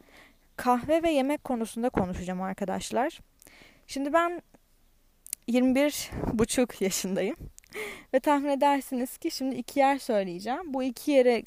Kahve 0.57 1.03
ve 1.03 1.11
yemek 1.11 1.45
konusunda 1.45 1.89
konuşacağım 1.91 2.43
arkadaşlar. 2.43 3.21
Şimdi 3.87 4.13
ben 4.13 4.43
21 5.47 6.11
buçuk 6.33 6.83
yaşındayım. 6.83 7.37
ve 8.15 8.21
tahmin 8.21 8.49
edersiniz 8.49 9.19
ki 9.19 9.31
şimdi 9.31 9.55
iki 9.55 9.79
yer 9.79 9.99
söyleyeceğim. 9.99 10.75
Bu 10.75 10.83
iki 10.83 11.11
yere 11.11 11.43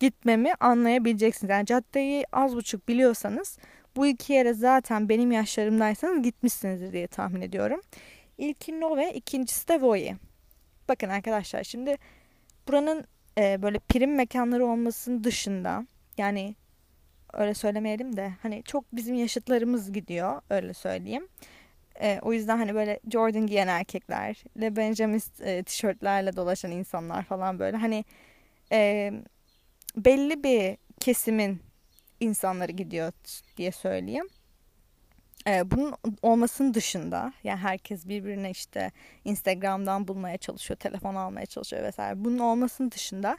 gitmemi 0.00 0.54
anlayabileceksiniz. 0.60 1.50
Yani 1.50 1.66
caddeyi 1.66 2.24
az 2.32 2.56
buçuk 2.56 2.88
biliyorsanız 2.88 3.58
bu 3.96 4.06
iki 4.06 4.32
yere 4.32 4.54
zaten 4.54 5.08
benim 5.08 5.32
yaşlarımdaysanız 5.32 6.22
gitmişsinizdir 6.22 6.92
diye 6.92 7.06
tahmin 7.06 7.40
ediyorum. 7.40 7.80
İlki 8.38 8.80
Nove, 8.80 9.12
ikincisi 9.12 9.68
de 9.68 9.80
Voye. 9.80 10.16
Bakın 10.88 11.08
arkadaşlar 11.08 11.64
şimdi 11.64 11.96
buranın 12.68 13.04
e, 13.38 13.62
böyle 13.62 13.78
prim 13.78 14.14
mekanları 14.14 14.66
olmasının 14.66 15.24
dışında 15.24 15.86
yani 16.18 16.54
öyle 17.32 17.54
söylemeyelim 17.54 18.16
de 18.16 18.32
hani 18.42 18.62
çok 18.62 18.84
bizim 18.92 19.14
yaşıtlarımız 19.14 19.92
gidiyor 19.92 20.42
öyle 20.50 20.74
söyleyeyim. 20.74 21.28
E, 22.00 22.18
o 22.22 22.32
yüzden 22.32 22.56
hani 22.56 22.74
böyle 22.74 23.00
Jordan 23.12 23.46
giyen 23.46 23.68
erkekler, 23.68 24.44
Le 24.60 24.76
Benjamin 24.76 25.22
e, 25.40 25.62
tişörtlerle 25.62 26.36
dolaşan 26.36 26.70
insanlar 26.70 27.22
falan 27.22 27.58
böyle 27.58 27.76
hani 27.76 28.04
e, 28.72 29.12
belli 29.96 30.44
bir 30.44 30.76
kesimin 31.00 31.60
insanları 32.20 32.72
gidiyor 32.72 33.12
diye 33.56 33.72
söyleyeyim. 33.72 34.28
Ee, 35.46 35.70
bunun 35.70 35.94
olmasının 36.22 36.74
dışında 36.74 37.32
yani 37.44 37.58
herkes 37.58 38.08
birbirine 38.08 38.50
işte 38.50 38.92
Instagram'dan 39.24 40.08
bulmaya 40.08 40.38
çalışıyor, 40.38 40.78
telefon 40.78 41.14
almaya 41.14 41.46
çalışıyor 41.46 41.82
vesaire. 41.82 42.24
Bunun 42.24 42.38
olmasının 42.38 42.90
dışında 42.90 43.38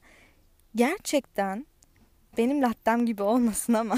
gerçekten 0.76 1.66
benim 2.38 2.62
lattem 2.62 3.06
gibi 3.06 3.24
olmasın 3.24 3.74
ama 3.74 3.98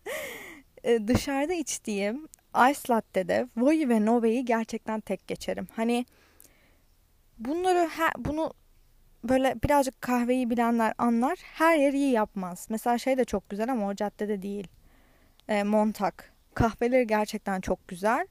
e, 0.84 1.08
dışarıda 1.08 1.52
içtiğim 1.52 2.28
ice 2.70 2.80
latte'de 2.90 3.48
Voi 3.56 3.88
ve 3.88 4.06
Nove'yi 4.06 4.44
gerçekten 4.44 5.00
tek 5.00 5.26
geçerim. 5.28 5.68
Hani 5.76 6.06
bunları 7.38 7.88
her, 7.88 8.12
bunu 8.18 8.52
böyle 9.24 9.54
birazcık 9.64 10.02
kahveyi 10.02 10.50
bilenler 10.50 10.94
anlar. 10.98 11.38
Her 11.42 11.78
yer 11.78 11.92
iyi 11.92 12.12
yapmaz. 12.12 12.66
Mesela 12.70 12.98
şey 12.98 13.18
de 13.18 13.24
çok 13.24 13.50
güzel 13.50 13.72
ama 13.72 13.88
o 13.88 13.94
caddede 13.94 14.42
değil. 14.42 14.68
E, 15.48 15.62
Montak. 15.62 16.32
Kahveleri 16.54 17.06
gerçekten 17.06 17.60
çok 17.60 17.88
güzel. 17.88 18.26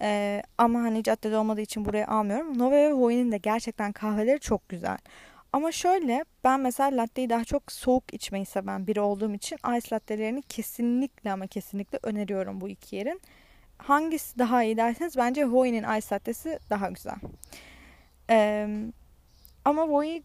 E, 0.00 0.42
ama 0.58 0.80
hani 0.80 1.02
caddede 1.02 1.36
olmadığı 1.36 1.60
için 1.60 1.84
buraya 1.84 2.06
almıyorum. 2.06 2.58
Nove 2.58 2.76
ve 2.76 2.94
Voi'nin 2.94 3.32
de 3.32 3.38
gerçekten 3.38 3.92
kahveleri 3.92 4.40
çok 4.40 4.68
güzel. 4.68 4.98
Ama 5.54 5.72
şöyle 5.72 6.24
ben 6.44 6.60
mesela 6.60 6.96
latteyi 7.02 7.30
daha 7.30 7.44
çok 7.44 7.72
soğuk 7.72 8.14
içmeyi 8.14 8.46
seven 8.46 8.86
biri 8.86 9.00
olduğum 9.00 9.34
için 9.34 9.56
ice 9.56 9.94
lattelerini 9.94 10.42
kesinlikle 10.42 11.32
ama 11.32 11.46
kesinlikle 11.46 11.98
öneriyorum 12.02 12.60
bu 12.60 12.68
iki 12.68 12.96
yerin. 12.96 13.20
Hangisi 13.78 14.38
daha 14.38 14.62
iyi 14.62 14.76
derseniz 14.76 15.16
bence 15.16 15.50
Voi'nin 15.50 15.82
ice 15.98 16.06
lattesi 16.12 16.58
daha 16.70 16.88
güzel. 16.90 17.14
Ee, 18.30 18.68
ama 19.64 19.88
Voi 19.88 20.22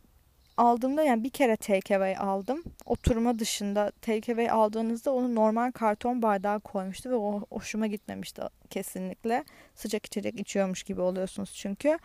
aldığımda 0.57 1.03
yani 1.03 1.23
bir 1.23 1.29
kere 1.29 1.57
takeaway 1.57 2.15
aldım. 2.17 2.63
Oturma 2.85 3.39
dışında 3.39 3.91
takeaway 4.01 4.49
aldığınızda 4.49 5.13
onu 5.13 5.35
normal 5.35 5.71
karton 5.71 6.21
bardağa 6.21 6.59
koymuştu 6.59 7.09
ve 7.09 7.15
o 7.15 7.41
hoşuma 7.51 7.87
gitmemişti 7.87 8.41
kesinlikle. 8.69 9.43
Sıcak 9.75 10.05
içecek 10.05 10.39
içiyormuş 10.39 10.83
gibi 10.83 11.01
oluyorsunuz 11.01 11.53
çünkü. 11.53 11.97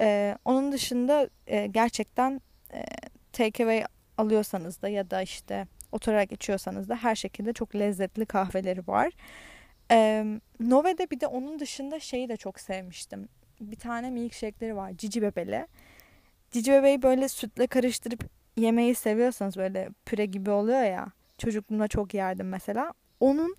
Ee, 0.00 0.38
onun 0.44 0.72
dışında 0.72 1.28
e, 1.46 1.66
gerçekten 1.66 2.40
e, 2.72 2.84
takeaway 3.32 3.84
alıyorsanız 4.18 4.82
da 4.82 4.88
ya 4.88 5.10
da 5.10 5.22
işte 5.22 5.66
oturarak 5.92 6.32
içiyorsanız 6.32 6.88
da 6.88 6.96
her 6.96 7.14
şekilde 7.14 7.52
çok 7.52 7.74
lezzetli 7.74 8.26
kahveleri 8.26 8.86
var. 8.86 9.12
Ee, 9.90 10.24
Nove'de 10.60 11.10
bir 11.10 11.20
de 11.20 11.26
onun 11.26 11.58
dışında 11.58 12.00
şeyi 12.00 12.28
de 12.28 12.36
çok 12.36 12.60
sevmiştim. 12.60 13.28
Bir 13.60 13.76
tane 13.76 14.10
milkshake'leri 14.10 14.76
var. 14.76 14.92
Cici 14.98 15.22
bebeli. 15.22 15.66
Cici 16.50 16.72
bebeği 16.72 17.02
böyle 17.02 17.28
sütle 17.28 17.66
karıştırıp 17.66 18.24
yemeği 18.56 18.94
seviyorsanız 18.94 19.56
böyle 19.56 19.88
püre 20.06 20.26
gibi 20.26 20.50
oluyor 20.50 20.82
ya. 20.82 21.12
Çocukluğumda 21.38 21.88
çok 21.88 22.14
yerdim 22.14 22.48
mesela. 22.48 22.92
Onun 23.20 23.56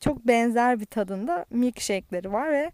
çok 0.00 0.26
benzer 0.26 0.80
bir 0.80 0.86
tadında 0.86 1.46
milkshake'leri 1.50 2.32
var 2.32 2.52
ve 2.52 2.72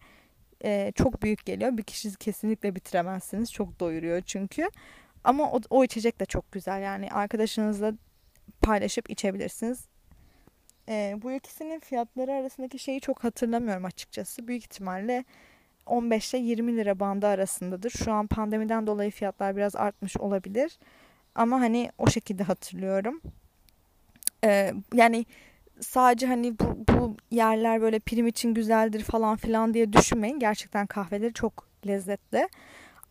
e, 0.65 0.93
çok 0.95 1.23
büyük 1.23 1.47
geliyor. 1.47 1.77
Bir 1.77 1.83
kişi 1.83 2.15
kesinlikle 2.17 2.75
bitiremezsiniz. 2.75 3.53
Çok 3.53 3.81
doyuruyor 3.81 4.21
çünkü. 4.21 4.71
Ama 5.29 5.53
o, 5.53 5.61
o 5.71 5.85
içecek 5.85 6.21
de 6.21 6.27
çok 6.27 6.53
güzel. 6.53 6.83
Yani 6.83 7.11
arkadaşınızla 7.11 7.93
paylaşıp 8.63 9.11
içebilirsiniz. 9.11 9.85
E, 10.89 11.17
bu 11.23 11.33
ikisinin 11.33 11.79
fiyatları 11.79 12.33
arasındaki 12.33 12.79
şeyi 12.79 13.01
çok 13.01 13.25
hatırlamıyorum 13.25 13.85
açıkçası. 13.85 14.49
Büyük 14.49 14.63
ihtimalle 14.63 15.25
15 15.87 16.35
ile 16.35 16.43
20 16.43 16.77
lira 16.77 17.01
bandı 17.01 17.27
arasındadır. 17.27 17.91
Şu 17.91 18.13
an 18.13 18.27
pandemiden 18.27 18.87
dolayı 18.87 19.11
fiyatlar 19.11 19.57
biraz 19.57 19.77
artmış 19.77 20.17
olabilir. 20.17 20.79
Ama 21.35 21.61
hani 21.61 21.91
o 21.99 22.07
şekilde 22.11 22.43
hatırlıyorum. 22.43 23.21
Ee, 24.45 24.75
yani 24.95 25.27
sadece 25.81 26.27
hani 26.27 26.59
bu, 26.59 26.85
bu 26.89 27.17
yerler 27.31 27.81
böyle 27.81 27.99
prim 27.99 28.27
için 28.27 28.55
güzeldir 28.55 29.03
falan 29.03 29.37
filan 29.37 29.75
diye 29.75 29.93
düşünmeyin. 29.93 30.39
Gerçekten 30.39 30.87
kahveleri 30.87 31.33
çok 31.33 31.69
lezzetli. 31.87 32.49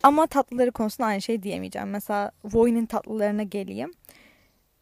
Ama 0.02 0.26
tatlıları 0.26 0.72
konusunda 0.72 1.06
aynı 1.08 1.22
şey 1.22 1.42
diyemeyeceğim. 1.42 1.90
Mesela 1.90 2.30
Voy'nin 2.44 2.86
tatlılarına 2.86 3.42
geleyim. 3.42 3.92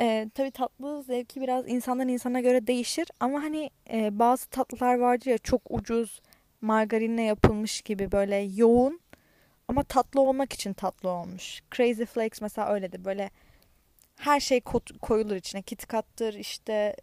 Ee, 0.00 0.30
tabii 0.34 0.50
tatlı 0.50 1.02
zevki 1.02 1.40
biraz 1.40 1.68
insandan 1.68 2.08
insana 2.08 2.40
göre 2.40 2.66
değişir. 2.66 3.08
Ama 3.20 3.42
hani 3.42 3.70
e, 3.92 4.18
bazı 4.18 4.48
tatlılar 4.48 4.98
vardır 4.98 5.26
ya 5.26 5.38
çok 5.38 5.62
ucuz 5.70 6.20
margarinle 6.60 7.22
yapılmış 7.22 7.82
gibi 7.82 8.12
böyle 8.12 8.36
yoğun 8.36 9.00
ama 9.68 9.82
tatlı 9.82 10.20
olmak 10.20 10.52
için 10.52 10.72
tatlı 10.72 11.10
olmuş. 11.10 11.60
Crazy 11.76 12.04
Flakes 12.04 12.40
mesela 12.40 12.72
öyledir. 12.72 13.04
Böyle 13.04 13.30
her 14.16 14.40
şey 14.40 14.60
koyulur 15.02 15.36
içine. 15.36 15.62
KitKat'tır 15.62 16.34
işte 16.34 16.96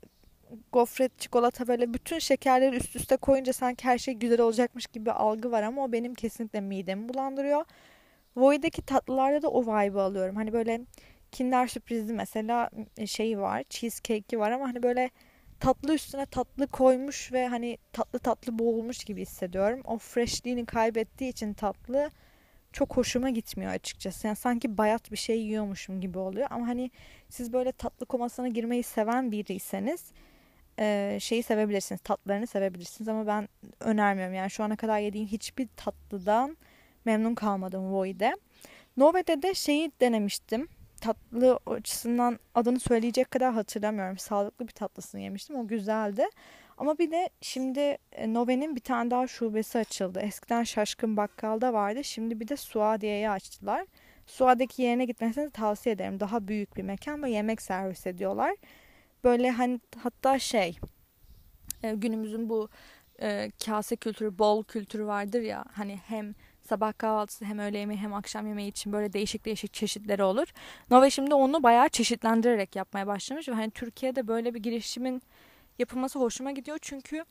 gofret, 0.72 1.20
çikolata 1.20 1.68
böyle 1.68 1.94
bütün 1.94 2.20
şekerleri 2.20 2.76
üst 2.76 2.96
üste 2.96 3.18
koyunca 3.18 3.54
sanki 3.54 3.84
her 3.86 3.98
şey 3.98 4.14
güzel 4.14 4.42
olacakmış 4.42 4.88
gibi 4.88 5.12
algı 5.12 5.52
var 5.52 5.64
ama 5.64 5.84
o 5.84 5.92
benim 5.92 6.14
kesinlikle 6.14 6.62
midemi 6.62 7.10
bulandırıyor. 7.10 7.66
Void'deki 8.38 8.82
tatlılarda 8.82 9.42
da 9.42 9.50
o 9.50 9.62
vibe'ı 9.64 10.02
alıyorum. 10.02 10.36
Hani 10.36 10.54
böyle 10.54 10.82
Kinder 11.32 11.68
sürprizi 11.68 12.14
mesela 12.14 12.70
şeyi 13.06 13.40
var, 13.40 13.64
cheesecake'i 13.70 14.40
var 14.40 14.52
ama 14.52 14.68
hani 14.68 14.84
böyle 14.84 15.10
tatlı 15.60 15.94
üstüne 15.94 16.26
tatlı 16.26 16.68
koymuş 16.68 17.32
ve 17.32 17.48
hani 17.48 17.78
tatlı 17.94 18.20
tatlı 18.20 18.60
boğulmuş 18.60 19.04
gibi 19.04 19.22
hissediyorum. 19.22 19.82
O 19.86 19.98
freshliğini 19.98 20.66
kaybettiği 20.66 21.32
için 21.32 21.54
tatlı 21.54 22.10
çok 22.74 22.98
hoşuma 22.98 23.30
gitmiyor 23.30 23.72
açıkçası. 23.72 24.28
Yani 24.28 24.36
sanki 24.36 24.78
bayat 24.78 25.12
bir 25.12 25.18
şey 25.18 25.42
yiyormuşum 25.42 26.02
gibi 26.02 26.18
oluyor. 26.20 26.48
Ama 26.52 26.68
hani 26.68 26.92
siz 27.30 27.54
böyle 27.54 27.72
tatlı 27.72 28.06
komasına 28.06 28.48
girmeyi 28.48 28.84
seven 28.84 29.32
biriyseniz 29.32 30.12
e, 30.80 31.18
şeyi 31.22 31.44
sevebilirsiniz. 31.44 32.02
Tatlılarını 32.02 32.48
sevebilirsiniz 32.48 33.08
ama 33.08 33.28
ben 33.28 33.50
önermiyorum. 33.80 34.34
Yani 34.34 34.52
şu 34.52 34.64
ana 34.64 34.76
kadar 34.76 35.00
yediğim 35.00 35.28
hiçbir 35.28 35.68
tatlıdan 35.78 36.58
memnun 37.06 37.36
kalmadım 37.36 37.94
Voi'de. 37.94 38.38
Nove'de 38.98 39.42
de 39.42 39.54
şeyi 39.54 39.92
denemiştim 40.02 40.68
tatlı 41.04 41.60
açısından 41.66 42.40
adını 42.56 42.80
söyleyecek 42.80 43.32
kadar 43.32 43.54
hatırlamıyorum. 43.54 44.18
Sağlıklı 44.18 44.68
bir 44.68 44.74
tatlısını 44.74 45.22
yemiştim. 45.22 45.56
O 45.56 45.68
güzeldi. 45.68 46.26
Ama 46.78 46.98
bir 46.98 47.12
de 47.12 47.30
şimdi 47.42 47.98
e, 48.12 48.34
Nove'nin 48.34 48.76
bir 48.76 48.82
tane 48.82 49.12
daha 49.12 49.28
şubesi 49.28 49.78
açıldı. 49.78 50.20
Eskiden 50.20 50.64
Şaşkın 50.64 51.18
Bakkal'da 51.18 51.74
vardı. 51.74 52.04
Şimdi 52.04 52.40
bir 52.40 52.48
de 52.48 52.58
Suadiye'yi 52.58 53.30
açtılar. 53.30 53.86
Suadiye'deki 54.26 54.82
yerine 54.82 55.06
gitmesini 55.06 55.50
tavsiye 55.50 55.96
ederim. 55.96 56.20
Daha 56.20 56.48
büyük 56.48 56.78
bir 56.78 56.84
mekan 56.84 57.24
ve 57.24 57.30
yemek 57.32 57.62
servis 57.62 58.08
ediyorlar. 58.08 58.56
Böyle 59.24 59.52
hani 59.52 59.80
hatta 60.04 60.40
şey 60.40 60.78
e, 61.84 61.94
günümüzün 61.94 62.50
bu 62.50 62.70
e, 63.22 63.52
kase 63.66 63.96
kültürü, 63.96 64.38
bol 64.38 64.64
kültürü 64.64 65.06
vardır 65.06 65.42
ya. 65.42 65.66
Hani 65.72 66.00
hem 66.08 66.36
sabah 66.64 66.98
kahvaltısı 66.98 67.46
hem 67.46 67.60
öğle 67.60 67.78
yemeği 67.78 68.00
hem 68.00 68.14
akşam 68.14 68.48
yemeği 68.48 68.70
için 68.70 68.94
böyle 68.94 69.14
değişik 69.14 69.46
değişik 69.46 69.74
çeşitleri 69.74 70.24
olur. 70.24 70.48
Nova 70.92 71.10
şimdi 71.10 71.34
onu 71.34 71.64
bayağı 71.64 71.90
çeşitlendirerek 71.90 72.76
yapmaya 72.76 73.08
başlamış 73.08 73.50
ve 73.50 73.54
hani 73.54 73.72
Türkiye'de 73.72 74.28
böyle 74.28 74.54
bir 74.54 74.60
girişimin 74.60 75.22
yapılması 75.80 76.20
hoşuma 76.20 76.52
gidiyor 76.52 76.78
çünkü 76.82 77.26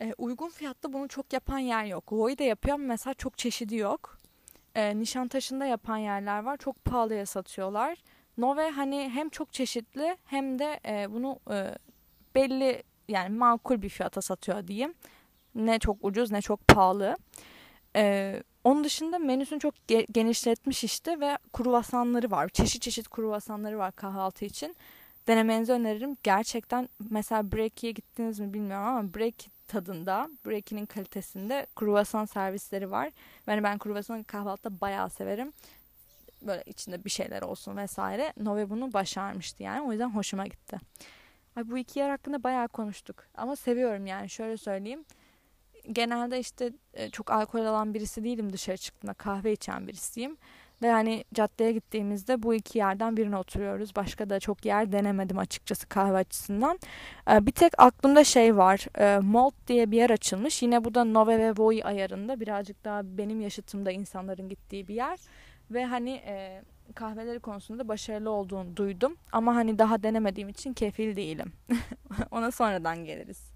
e, 0.00 0.14
uygun 0.18 0.48
fiyatta 0.48 0.92
bunu 0.92 1.08
çok 1.08 1.32
yapan 1.32 1.58
yer 1.58 1.84
yok. 1.84 2.12
Voy 2.12 2.38
da 2.38 2.44
yapıyor 2.44 2.74
ama 2.74 2.84
mesela 2.84 3.14
çok 3.14 3.38
çeşidi 3.38 3.76
yok. 3.76 4.18
E, 4.74 4.98
Nişantaşı'nda 4.98 5.66
yapan 5.66 5.96
yerler 5.96 6.42
var. 6.42 6.56
Çok 6.56 6.84
pahalıya 6.84 7.26
satıyorlar. 7.26 7.98
Nove 8.38 8.70
hani 8.70 9.10
hem 9.14 9.28
çok 9.28 9.52
çeşitli 9.52 10.16
hem 10.24 10.58
de 10.58 10.80
e, 10.86 11.12
bunu 11.12 11.38
e, 11.50 11.78
belli 12.34 12.82
yani 13.08 13.36
makul 13.36 13.82
bir 13.82 13.88
fiyata 13.88 14.22
satıyor 14.22 14.66
diyeyim. 14.66 14.94
Ne 15.54 15.78
çok 15.78 15.96
ucuz 16.02 16.30
ne 16.30 16.40
çok 16.40 16.68
pahalı. 16.68 17.16
Ee, 17.96 18.42
onun 18.64 18.84
dışında 18.84 19.18
menüsünü 19.18 19.60
çok 19.60 19.74
ge- 19.88 20.12
genişletmiş 20.12 20.84
işte 20.84 21.20
ve 21.20 21.38
kruvasanları 21.52 22.30
var. 22.30 22.48
Çeşit 22.48 22.82
çeşit 22.82 23.08
kruvasanları 23.08 23.78
var 23.78 23.92
kahvaltı 23.92 24.44
için. 24.44 24.76
Denemenizi 25.28 25.72
öneririm. 25.72 26.16
Gerçekten 26.22 26.88
mesela 27.10 27.52
Breaky'ye 27.52 27.92
gittiniz 27.92 28.40
mi 28.40 28.52
bilmiyorum 28.52 28.86
ama 28.86 29.14
Breaky 29.14 29.50
tadında, 29.68 30.28
Breaky'nin 30.46 30.86
kalitesinde 30.86 31.66
kruvasan 31.76 32.24
servisleri 32.24 32.90
var. 32.90 33.10
Yani 33.46 33.62
ben 33.62 33.78
kruvasan 33.78 34.22
kahvaltıda 34.22 34.80
bayağı 34.80 35.10
severim. 35.10 35.52
Böyle 36.42 36.62
içinde 36.66 37.04
bir 37.04 37.10
şeyler 37.10 37.42
olsun 37.42 37.76
vesaire. 37.76 38.32
Nove 38.40 38.70
bunu 38.70 38.92
başarmıştı 38.92 39.62
yani. 39.62 39.80
O 39.88 39.92
yüzden 39.92 40.10
hoşuma 40.10 40.46
gitti. 40.46 40.78
Ay 41.56 41.70
bu 41.70 41.78
iki 41.78 41.98
yer 41.98 42.10
hakkında 42.10 42.42
bayağı 42.42 42.68
konuştuk. 42.68 43.24
Ama 43.34 43.56
seviyorum 43.56 44.06
yani 44.06 44.30
şöyle 44.30 44.56
söyleyeyim 44.56 45.04
genelde 45.92 46.38
işte 46.38 46.72
e, 46.94 47.10
çok 47.10 47.30
alkol 47.30 47.60
alan 47.64 47.94
birisi 47.94 48.24
değilim 48.24 48.52
dışarı 48.52 48.76
çıktığımda 48.76 49.14
kahve 49.14 49.52
içen 49.52 49.88
birisiyim. 49.88 50.36
Ve 50.82 50.86
yani 50.86 51.24
caddeye 51.34 51.72
gittiğimizde 51.72 52.42
bu 52.42 52.54
iki 52.54 52.78
yerden 52.78 53.16
birine 53.16 53.36
oturuyoruz. 53.36 53.96
Başka 53.96 54.30
da 54.30 54.40
çok 54.40 54.64
yer 54.64 54.92
denemedim 54.92 55.38
açıkçası 55.38 55.88
kahve 55.88 56.16
açısından. 56.16 56.78
E, 57.30 57.46
bir 57.46 57.52
tek 57.52 57.72
aklımda 57.78 58.24
şey 58.24 58.56
var. 58.56 58.86
E, 58.98 59.18
Malt 59.18 59.54
diye 59.66 59.90
bir 59.90 59.96
yer 59.96 60.10
açılmış. 60.10 60.62
Yine 60.62 60.84
bu 60.84 60.94
da 60.94 61.04
Nove 61.04 61.38
ve 61.38 61.52
Voi 61.56 61.84
ayarında. 61.84 62.40
Birazcık 62.40 62.84
daha 62.84 63.02
benim 63.04 63.40
yaşıtımda 63.40 63.90
insanların 63.90 64.48
gittiği 64.48 64.88
bir 64.88 64.94
yer. 64.94 65.18
Ve 65.70 65.84
hani 65.84 66.22
kahveleri 66.94 67.40
konusunda 67.40 67.88
başarılı 67.88 68.30
olduğunu 68.30 68.76
duydum. 68.76 69.16
Ama 69.32 69.54
hani 69.54 69.78
daha 69.78 70.02
denemediğim 70.02 70.48
için 70.48 70.72
kefil 70.72 71.16
değilim. 71.16 71.52
Ona 72.30 72.50
sonradan 72.50 73.04
geliriz. 73.04 73.53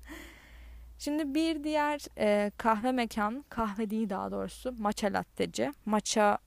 Şimdi 0.99 1.35
bir 1.35 1.65
diğer 1.65 2.01
e, 2.19 2.51
kahve 2.57 2.93
mekan, 2.93 3.45
kahve 3.49 3.91
değil 3.91 4.11
daha 4.11 4.31
doğrusu, 4.31 4.75
matcha 4.79 5.07
latteci. 5.13 5.73
Matcha 5.87 6.39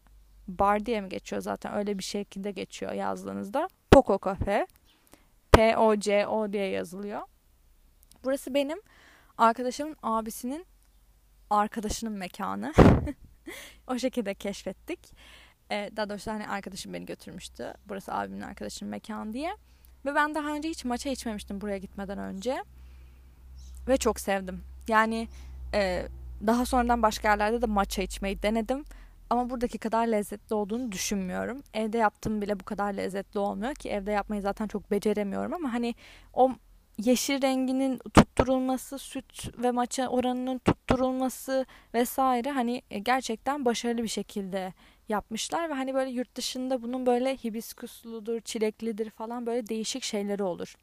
bar 0.48 0.86
diye 0.86 1.02
mi 1.02 1.10
geçiyor 1.10 1.42
zaten 1.42 1.74
öyle 1.74 1.98
bir 1.98 2.04
şekilde 2.04 2.52
geçiyor 2.52 2.92
yazdığınızda. 2.92 3.70
Poco 3.92 4.20
Cafe. 4.26 4.68
P-O-C-O 5.52 6.54
diye 6.54 6.68
yazılıyor. 6.68 7.22
Burası 8.24 8.54
benim 8.54 8.82
arkadaşımın 9.38 9.96
abisinin 10.04 10.66
arkadaşının 11.50 12.14
mekanı. 12.14 12.74
o 13.88 14.00
şekilde 14.00 14.34
keşfettik. 14.34 15.00
Ee, 15.72 15.90
daha 15.96 16.10
doğrusu 16.10 16.32
hani 16.32 16.48
arkadaşım 16.48 16.94
beni 16.94 17.06
götürmüştü. 17.06 17.74
Burası 17.86 18.14
abimin 18.14 18.42
arkadaşının 18.42 18.92
mekanı 18.92 19.34
diye. 19.34 19.52
Ve 20.06 20.16
ben 20.16 20.36
daha 20.36 20.50
önce 20.50 20.70
hiç 20.70 20.86
maça 20.86 21.10
içmemiştim 21.10 21.62
buraya 21.62 21.78
gitmeden 21.78 22.18
önce. 22.18 22.64
Ve 23.88 23.98
çok 23.98 24.20
sevdim. 24.20 24.64
Yani 24.88 25.28
e, 25.74 26.08
daha 26.48 26.66
sonradan 26.66 27.02
başka 27.02 27.30
yerlerde 27.30 27.62
de 27.62 27.66
matcha 27.66 28.02
içmeyi 28.02 28.44
denedim. 28.44 28.86
Ama 29.30 29.50
buradaki 29.50 29.78
kadar 29.78 30.08
lezzetli 30.08 30.54
olduğunu 30.54 30.92
düşünmüyorum. 30.92 31.64
Evde 31.74 31.98
yaptığım 31.98 32.42
bile 32.42 32.60
bu 32.60 32.64
kadar 32.66 32.94
lezzetli 32.94 33.40
olmuyor 33.40 33.76
ki 33.76 33.90
evde 33.90 34.12
yapmayı 34.12 34.42
zaten 34.42 34.68
çok 34.68 34.92
beceremiyorum 34.92 35.54
ama 35.54 35.74
hani 35.74 35.96
o 36.34 36.52
yeşil 36.98 37.42
renginin 37.42 38.00
tutturulması, 38.14 39.00
süt 39.00 39.64
ve 39.64 39.72
maça 39.72 40.08
oranının 40.08 40.58
tutturulması 40.58 41.66
vesaire 41.94 42.52
hani 42.52 42.82
e, 42.92 43.00
gerçekten 43.00 43.66
başarılı 43.66 44.04
bir 44.04 44.08
şekilde 44.08 44.74
yapmışlar 45.10 45.70
ve 45.70 45.74
hani 45.74 45.94
böyle 45.94 46.12
yurt 46.12 46.36
dışında 46.36 46.82
bunun 46.82 47.06
böyle 47.06 47.38
hibiskusludur, 47.38 48.42
çileklidir 48.42 49.10
falan 49.10 49.46
böyle 49.46 49.68
değişik 49.68 50.04
şeyleri 50.04 50.44
olur 50.44 50.76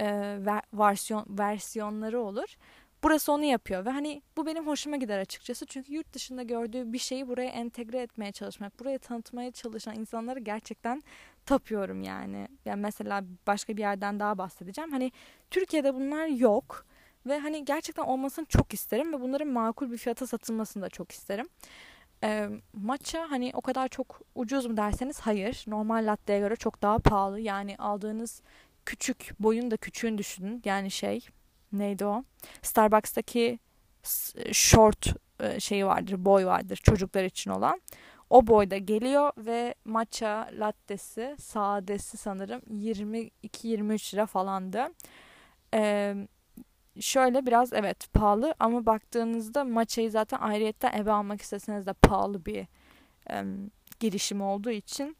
e, 0.00 0.38
versiyon 0.72 1.26
versiyonları 1.28 2.20
olur. 2.20 2.56
Burası 3.02 3.32
onu 3.32 3.44
yapıyor 3.44 3.84
ve 3.84 3.90
hani 3.90 4.22
bu 4.36 4.46
benim 4.46 4.66
hoşuma 4.66 4.96
gider 4.96 5.18
açıkçası. 5.18 5.66
Çünkü 5.66 5.92
yurt 5.92 6.12
dışında 6.12 6.42
gördüğü 6.42 6.92
bir 6.92 6.98
şeyi 6.98 7.28
buraya 7.28 7.50
entegre 7.50 8.02
etmeye 8.02 8.32
çalışmak, 8.32 8.80
buraya 8.80 8.98
tanıtmaya 8.98 9.50
çalışan 9.50 9.94
insanları 9.94 10.38
gerçekten 10.38 11.02
tapıyorum 11.46 12.02
yani. 12.02 12.48
Yani 12.64 12.80
mesela 12.80 13.24
başka 13.46 13.76
bir 13.76 13.82
yerden 13.82 14.20
daha 14.20 14.38
bahsedeceğim. 14.38 14.90
Hani 14.90 15.12
Türkiye'de 15.50 15.94
bunlar 15.94 16.26
yok 16.26 16.86
ve 17.26 17.38
hani 17.38 17.64
gerçekten 17.64 18.02
olmasını 18.02 18.44
çok 18.44 18.74
isterim 18.74 19.12
ve 19.12 19.20
bunların 19.20 19.48
makul 19.48 19.90
bir 19.90 19.98
fiyata 19.98 20.26
satılmasını 20.26 20.82
da 20.82 20.88
çok 20.88 21.12
isterim. 21.12 21.46
E, 22.24 22.48
matcha 22.72 23.30
hani 23.30 23.50
o 23.54 23.60
kadar 23.60 23.88
çok 23.88 24.20
ucuz 24.34 24.66
mu 24.66 24.76
derseniz 24.76 25.20
hayır. 25.20 25.64
Normal 25.66 26.06
latte'ye 26.06 26.38
göre 26.38 26.56
çok 26.56 26.82
daha 26.82 26.98
pahalı. 26.98 27.40
Yani 27.40 27.76
aldığınız 27.76 28.42
küçük 28.86 29.34
boyun 29.40 29.70
da 29.70 29.76
küçüğün 29.76 30.18
düşünün. 30.18 30.62
Yani 30.64 30.90
şey 30.90 31.26
neydi 31.72 32.04
o? 32.04 32.24
Starbucks'taki 32.62 33.58
short 34.52 35.06
e, 35.40 35.60
şeyi 35.60 35.86
vardır, 35.86 36.24
boy 36.24 36.46
vardır 36.46 36.76
çocuklar 36.76 37.24
için 37.24 37.50
olan. 37.50 37.80
O 38.30 38.46
boyda 38.46 38.76
geliyor 38.76 39.32
ve 39.36 39.74
matcha 39.84 40.50
lattesi, 40.52 41.36
sadesi 41.38 42.16
sanırım 42.16 42.60
22-23 42.70 44.14
lira 44.14 44.26
falandı. 44.26 44.86
Ee, 45.74 46.14
şöyle 47.00 47.46
biraz 47.46 47.72
evet 47.72 48.12
pahalı 48.12 48.54
ama 48.58 48.86
baktığınızda 48.86 49.64
matcha'yı 49.64 50.10
zaten 50.10 50.38
ayrıyetten 50.38 50.92
eve 50.92 51.12
almak 51.12 51.42
isteseniz 51.42 51.86
de 51.86 51.92
pahalı 51.92 52.46
bir 52.46 52.66
e, 53.30 53.44
girişim 54.00 54.42
olduğu 54.42 54.70
için 54.70 55.16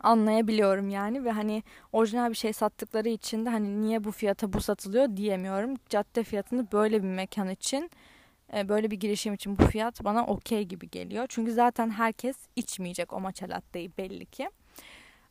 anlayabiliyorum 0.00 0.88
yani 0.88 1.24
ve 1.24 1.30
hani 1.30 1.62
orijinal 1.92 2.30
bir 2.30 2.36
şey 2.36 2.52
sattıkları 2.52 3.08
için 3.08 3.46
de 3.46 3.50
hani 3.50 3.80
niye 3.80 4.04
bu 4.04 4.12
fiyata 4.12 4.52
bu 4.52 4.60
satılıyor 4.60 5.16
diyemiyorum. 5.16 5.74
Cadde 5.88 6.24
fiyatını 6.24 6.72
böyle 6.72 7.02
bir 7.02 7.08
mekan 7.08 7.48
için 7.50 7.90
e, 8.54 8.68
böyle 8.68 8.90
bir 8.90 8.96
girişim 8.96 9.34
için 9.34 9.58
bu 9.58 9.66
fiyat 9.66 10.04
bana 10.04 10.26
okey 10.26 10.64
gibi 10.64 10.90
geliyor. 10.90 11.26
Çünkü 11.28 11.52
zaten 11.52 11.90
herkes 11.90 12.36
içmeyecek 12.56 13.12
o 13.12 13.20
matcha 13.20 13.48
latte'yi 13.48 13.96
belli 13.98 14.26
ki. 14.26 14.50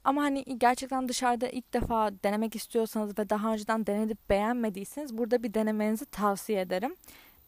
Ama 0.03 0.21
hani 0.21 0.45
gerçekten 0.57 1.09
dışarıda 1.09 1.49
ilk 1.49 1.73
defa 1.73 2.11
denemek 2.23 2.55
istiyorsanız 2.55 3.19
ve 3.19 3.29
daha 3.29 3.53
önceden 3.53 3.85
denedip 3.85 4.29
beğenmediyseniz 4.29 5.17
burada 5.17 5.43
bir 5.43 5.53
denemenizi 5.53 6.05
tavsiye 6.05 6.61
ederim. 6.61 6.95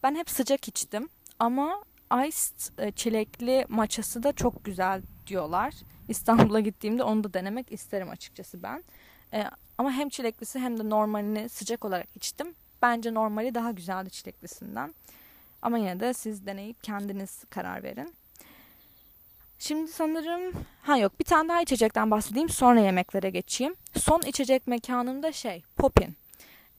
Ben 0.02 0.14
hep 0.14 0.30
sıcak 0.30 0.68
içtim 0.68 1.08
ama 1.38 1.82
iced 2.12 2.78
e, 2.78 2.90
çilekli 2.92 3.64
maçası 3.68 4.22
da 4.22 4.32
çok 4.32 4.64
güzel 4.64 5.02
diyorlar. 5.26 5.74
İstanbul'a 6.08 6.60
gittiğimde 6.60 7.02
onu 7.02 7.24
da 7.24 7.34
denemek 7.34 7.72
isterim 7.72 8.10
açıkçası 8.10 8.62
ben. 8.62 8.84
E, 9.32 9.44
ama 9.78 9.92
hem 9.92 10.08
çileklisi 10.08 10.58
hem 10.58 10.78
de 10.78 10.90
normalini 10.90 11.48
sıcak 11.48 11.84
olarak 11.84 12.08
içtim. 12.14 12.54
Bence 12.82 13.14
normali 13.14 13.54
daha 13.54 13.70
güzeldi 13.70 14.10
çileklisinden. 14.10 14.94
Ama 15.62 15.78
yine 15.78 16.00
de 16.00 16.14
siz 16.14 16.46
deneyip 16.46 16.82
kendiniz 16.82 17.44
karar 17.50 17.82
verin. 17.82 18.14
Şimdi 19.58 19.90
sanırım 19.90 20.52
ha 20.82 20.96
yok 20.96 21.20
bir 21.20 21.24
tane 21.24 21.48
daha 21.48 21.62
içecekten 21.62 22.10
bahsedeyim 22.10 22.48
sonra 22.48 22.80
yemeklere 22.80 23.30
geçeyim. 23.30 23.74
Son 23.96 24.20
içecek 24.20 24.66
mekanında 24.66 25.32
şey 25.32 25.62
Popin. 25.76 26.16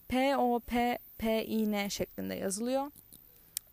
P-O-P-P-I-N 0.08 1.90
şeklinde 1.90 2.36
yazılıyor. 2.36 2.92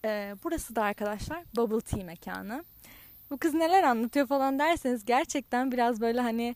Ee, 0.05 0.35
burası 0.45 0.77
da 0.77 0.83
arkadaşlar 0.83 1.45
bubble 1.57 1.81
tea 1.81 2.05
mekanı. 2.05 2.65
Bu 3.31 3.39
kız 3.39 3.55
neler 3.55 3.83
anlatıyor 3.83 4.27
falan 4.27 4.59
derseniz 4.59 5.05
gerçekten 5.05 5.73
biraz 5.73 6.01
böyle 6.01 6.21
hani 6.21 6.55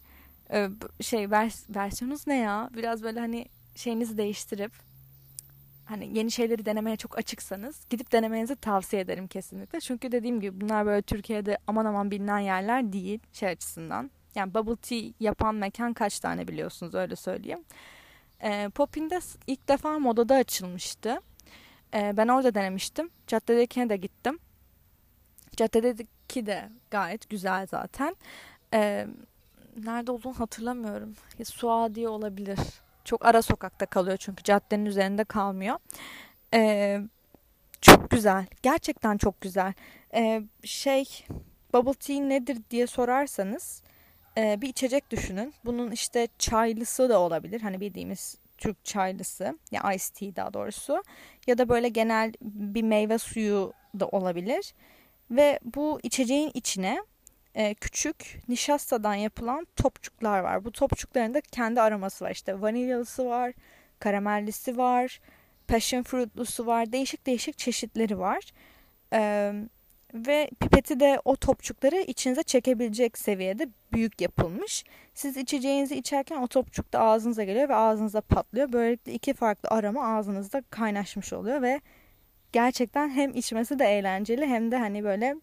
e, 0.52 0.68
şey 1.00 1.30
vers 1.30 1.70
versiyonunuz 1.76 2.26
ne 2.26 2.36
ya? 2.36 2.70
Biraz 2.76 3.02
böyle 3.02 3.20
hani 3.20 3.46
şeyinizi 3.74 4.18
değiştirip 4.18 4.72
hani 5.84 6.18
yeni 6.18 6.30
şeyleri 6.30 6.64
denemeye 6.64 6.96
çok 6.96 7.18
açıksanız 7.18 7.86
gidip 7.90 8.12
denemenizi 8.12 8.56
tavsiye 8.56 9.02
ederim 9.02 9.26
kesinlikle. 9.26 9.80
Çünkü 9.80 10.12
dediğim 10.12 10.40
gibi 10.40 10.60
bunlar 10.60 10.86
böyle 10.86 11.02
Türkiye'de 11.02 11.58
aman 11.66 11.84
aman 11.84 12.10
bilinen 12.10 12.38
yerler 12.38 12.92
değil 12.92 13.20
şey 13.32 13.48
açısından. 13.48 14.10
Yani 14.34 14.54
bubble 14.54 14.76
tea 14.76 15.12
yapan 15.20 15.54
mekan 15.54 15.92
kaç 15.92 16.20
tane 16.20 16.48
biliyorsunuz 16.48 16.94
öyle 16.94 17.16
söyleyeyim. 17.16 17.64
E, 18.42 18.68
Popin'de 18.68 19.20
ilk 19.46 19.68
defa 19.68 19.98
modada 19.98 20.34
açılmıştı. 20.34 21.20
E, 21.94 22.16
ben 22.16 22.28
orada 22.28 22.54
denemiştim. 22.54 23.10
Caddedekine 23.26 23.88
de 23.88 23.96
gittim. 23.96 24.38
Caddedeki 25.56 26.06
de 26.36 26.68
gayet 26.90 27.30
güzel 27.30 27.66
zaten. 27.66 28.16
E, 28.74 29.06
nerede 29.84 30.12
olduğunu 30.12 30.40
hatırlamıyorum. 30.40 31.14
Suadiye 31.44 32.08
olabilir 32.08 32.58
çok 33.04 33.26
ara 33.26 33.42
sokakta 33.42 33.86
kalıyor 33.86 34.16
çünkü 34.16 34.42
caddenin 34.42 34.86
üzerinde 34.86 35.24
kalmıyor. 35.24 35.76
Ee, 36.54 37.00
çok 37.80 38.10
güzel. 38.10 38.46
Gerçekten 38.62 39.16
çok 39.16 39.40
güzel. 39.40 39.72
Ee, 40.14 40.42
şey 40.64 41.04
bubble 41.74 41.94
tea 41.94 42.20
nedir 42.20 42.58
diye 42.70 42.86
sorarsanız 42.86 43.82
e, 44.36 44.60
bir 44.60 44.68
içecek 44.68 45.10
düşünün. 45.10 45.54
Bunun 45.64 45.90
işte 45.90 46.28
çaylısı 46.38 47.08
da 47.08 47.20
olabilir. 47.20 47.60
Hani 47.60 47.80
bildiğimiz 47.80 48.38
Türk 48.58 48.84
çaylısı 48.84 49.58
ya 49.70 49.92
ice 49.92 50.04
tea 50.14 50.36
daha 50.36 50.54
doğrusu 50.54 51.02
ya 51.46 51.58
da 51.58 51.68
böyle 51.68 51.88
genel 51.88 52.32
bir 52.42 52.82
meyve 52.82 53.18
suyu 53.18 53.72
da 54.00 54.08
olabilir. 54.08 54.74
Ve 55.30 55.58
bu 55.74 56.00
içeceğin 56.02 56.50
içine 56.54 57.02
e, 57.54 57.74
küçük 57.74 58.38
nişastadan 58.48 59.14
yapılan 59.14 59.66
topçuklar 59.76 60.40
var. 60.40 60.64
Bu 60.64 60.72
topçukların 60.72 61.34
da 61.34 61.40
kendi 61.40 61.80
aroması 61.80 62.24
var. 62.24 62.30
İşte 62.30 62.60
vanilyalısı 62.60 63.26
var, 63.26 63.52
karamellisi 63.98 64.76
var, 64.76 65.20
passion 65.68 66.02
fruitlusu 66.02 66.66
var. 66.66 66.92
Değişik 66.92 67.26
değişik 67.26 67.58
çeşitleri 67.58 68.18
var. 68.18 68.44
E, 69.12 69.52
ve 70.14 70.50
pipeti 70.60 71.00
de 71.00 71.20
o 71.24 71.36
topçukları 71.36 71.96
içinize 71.96 72.42
çekebilecek 72.42 73.18
seviyede 73.18 73.68
büyük 73.92 74.20
yapılmış. 74.20 74.84
Siz 75.14 75.36
içeceğinizi 75.36 75.96
içerken 75.96 76.36
o 76.42 76.46
topçuk 76.46 76.92
da 76.92 77.00
ağzınıza 77.00 77.44
geliyor 77.44 77.68
ve 77.68 77.74
ağzınızda 77.74 78.20
patlıyor. 78.20 78.72
Böylelikle 78.72 79.12
iki 79.12 79.34
farklı 79.34 79.68
aroma 79.68 80.16
ağzınızda 80.16 80.62
kaynaşmış 80.70 81.32
oluyor 81.32 81.62
ve 81.62 81.80
gerçekten 82.52 83.10
hem 83.10 83.34
içmesi 83.34 83.78
de 83.78 83.84
eğlenceli 83.84 84.46
hem 84.46 84.70
de 84.70 84.76
hani 84.76 85.04
böyle 85.04 85.34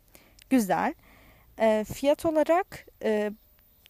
güzel. 0.50 0.94
E, 1.60 1.86
fiyat 1.94 2.26
olarak 2.26 2.86
e, 3.04 3.32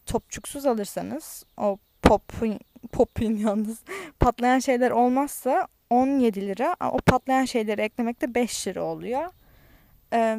topçuksuz 0.06 0.66
alırsanız 0.66 1.44
o 1.56 1.78
popin, 2.02 2.60
popin 2.92 3.36
yalnız 3.36 3.80
patlayan 4.20 4.58
şeyler 4.58 4.90
olmazsa 4.90 5.68
17 5.90 6.48
lira. 6.48 6.76
O 6.92 6.98
patlayan 6.98 7.44
şeyleri 7.44 7.80
eklemekte 7.80 8.34
5 8.34 8.68
lira 8.68 8.82
oluyor. 8.84 9.24
E, 10.12 10.38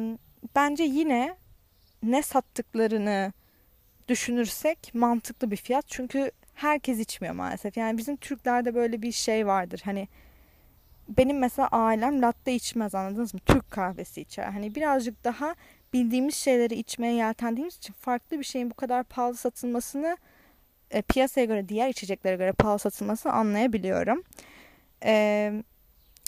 bence 0.56 0.84
yine 0.84 1.36
ne 2.02 2.22
sattıklarını 2.22 3.32
düşünürsek 4.08 4.94
mantıklı 4.94 5.50
bir 5.50 5.56
fiyat. 5.56 5.84
Çünkü 5.88 6.30
herkes 6.54 6.98
içmiyor 6.98 7.34
maalesef. 7.34 7.76
Yani 7.76 7.98
bizim 7.98 8.16
Türklerde 8.16 8.74
böyle 8.74 9.02
bir 9.02 9.12
şey 9.12 9.46
vardır. 9.46 9.80
Hani 9.84 10.08
benim 11.18 11.38
mesela 11.38 11.68
ailem 11.68 12.22
latte 12.22 12.54
içmez 12.54 12.94
anladınız 12.94 13.34
mı? 13.34 13.40
Türk 13.46 13.70
kahvesi 13.70 14.20
içer. 14.20 14.44
Hani 14.44 14.74
birazcık 14.74 15.24
daha 15.24 15.54
bildiğimiz 15.92 16.34
şeyleri 16.34 16.74
içmeye 16.74 17.14
yeltendiğimiz 17.14 17.76
için 17.76 17.92
farklı 17.92 18.38
bir 18.38 18.44
şeyin 18.44 18.70
bu 18.70 18.74
kadar 18.74 19.04
pahalı 19.04 19.36
satılmasını 19.36 20.16
e, 20.90 21.02
piyasaya 21.02 21.44
göre 21.44 21.68
diğer 21.68 21.88
içeceklere 21.88 22.36
göre 22.36 22.52
pahalı 22.52 22.78
satılmasını 22.78 23.32
anlayabiliyorum. 23.32 24.22
E, 25.04 25.52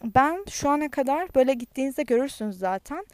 ben 0.05 0.45
şu 0.51 0.71
ana 0.71 0.91
kadar 0.91 1.35
böyle 1.35 1.55
gittiğinizde 1.55 2.03
görürsünüz 2.03 2.59
zaten 2.59 3.07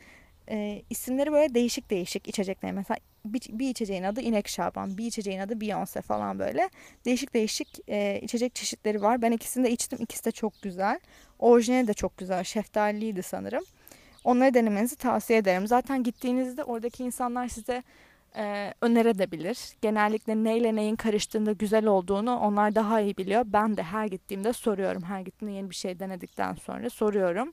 e, 0.50 0.82
isimleri 0.90 1.32
böyle 1.32 1.54
değişik 1.54 1.90
değişik 1.90 2.28
içecekler. 2.28 2.72
Mesela 2.72 2.98
bir, 3.32 3.40
bir 3.48 3.70
içeceğin 3.70 4.02
adı 4.02 4.20
İnek 4.20 4.48
Şaban, 4.48 4.98
bir 4.98 5.06
içeceğin 5.06 5.38
adı 5.38 5.52
Beyoncé 5.52 6.02
falan 6.02 6.38
böyle. 6.38 6.70
Değişik 7.04 7.34
değişik 7.34 7.68
e, 7.88 8.20
içecek 8.22 8.54
çeşitleri 8.54 9.02
var. 9.02 9.22
Ben 9.22 9.32
ikisini 9.32 9.64
de 9.64 9.70
içtim. 9.70 9.98
İkisi 10.02 10.24
de 10.24 10.30
çok 10.30 10.62
güzel. 10.62 11.00
Orijinali 11.38 11.86
de 11.86 11.94
çok 11.94 12.16
güzel. 12.18 12.44
Şeftaliydi 12.44 13.22
sanırım. 13.22 13.64
Onları 14.24 14.54
denemenizi 14.54 14.96
tavsiye 14.96 15.38
ederim. 15.38 15.66
Zaten 15.66 16.02
gittiğinizde 16.02 16.64
oradaki 16.64 17.04
insanlar 17.04 17.48
size 17.48 17.82
e, 18.36 18.74
önerebilir. 18.80 19.58
Genellikle 19.82 20.44
neyle 20.44 20.76
neyin 20.76 20.96
karıştığında 20.96 21.52
güzel 21.52 21.86
olduğunu 21.86 22.38
onlar 22.38 22.74
daha 22.74 23.00
iyi 23.00 23.16
biliyor. 23.16 23.42
Ben 23.46 23.76
de 23.76 23.82
her 23.82 24.06
gittiğimde 24.06 24.52
soruyorum. 24.52 25.02
Her 25.02 25.20
gittiğimde 25.20 25.56
yeni 25.56 25.70
bir 25.70 25.74
şey 25.74 25.98
denedikten 25.98 26.54
sonra 26.54 26.90
soruyorum. 26.90 27.52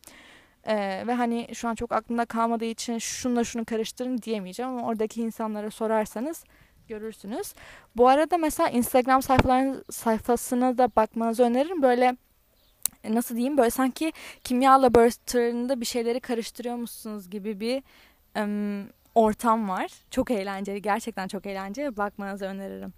Ee, 0.67 1.03
ve 1.07 1.13
hani 1.13 1.47
şu 1.53 1.67
an 1.67 1.75
çok 1.75 1.91
aklımda 1.91 2.25
kalmadığı 2.25 2.65
için 2.65 2.97
şunla 2.97 3.43
şunu 3.43 3.65
karıştırın 3.65 4.17
diyemeyeceğim 4.17 4.71
ama 4.71 4.87
oradaki 4.87 5.21
insanlara 5.21 5.71
sorarsanız 5.71 6.43
görürsünüz. 6.87 7.53
Bu 7.95 8.07
arada 8.07 8.37
mesela 8.37 8.69
Instagram 8.69 9.21
sayfalarının 9.21 9.83
sayfasına 9.91 10.77
da 10.77 10.89
bakmanızı 10.95 11.43
öneririm. 11.43 11.81
Böyle 11.81 12.17
e, 13.03 13.15
nasıl 13.15 13.35
diyeyim 13.35 13.57
böyle 13.57 13.69
sanki 13.69 14.11
kimya 14.43 14.81
laboratuvarında 14.81 15.81
bir 15.81 15.85
şeyleri 15.85 16.19
karıştırıyormuşsunuz 16.19 17.29
gibi 17.29 17.59
bir 17.59 17.83
um, 18.41 18.89
ortam 19.15 19.69
var. 19.69 19.91
Çok 20.11 20.31
eğlenceli. 20.31 20.81
Gerçekten 20.81 21.27
çok 21.27 21.45
eğlenceli. 21.45 21.97
Bakmanızı 21.97 22.45
öneririm. 22.45 22.93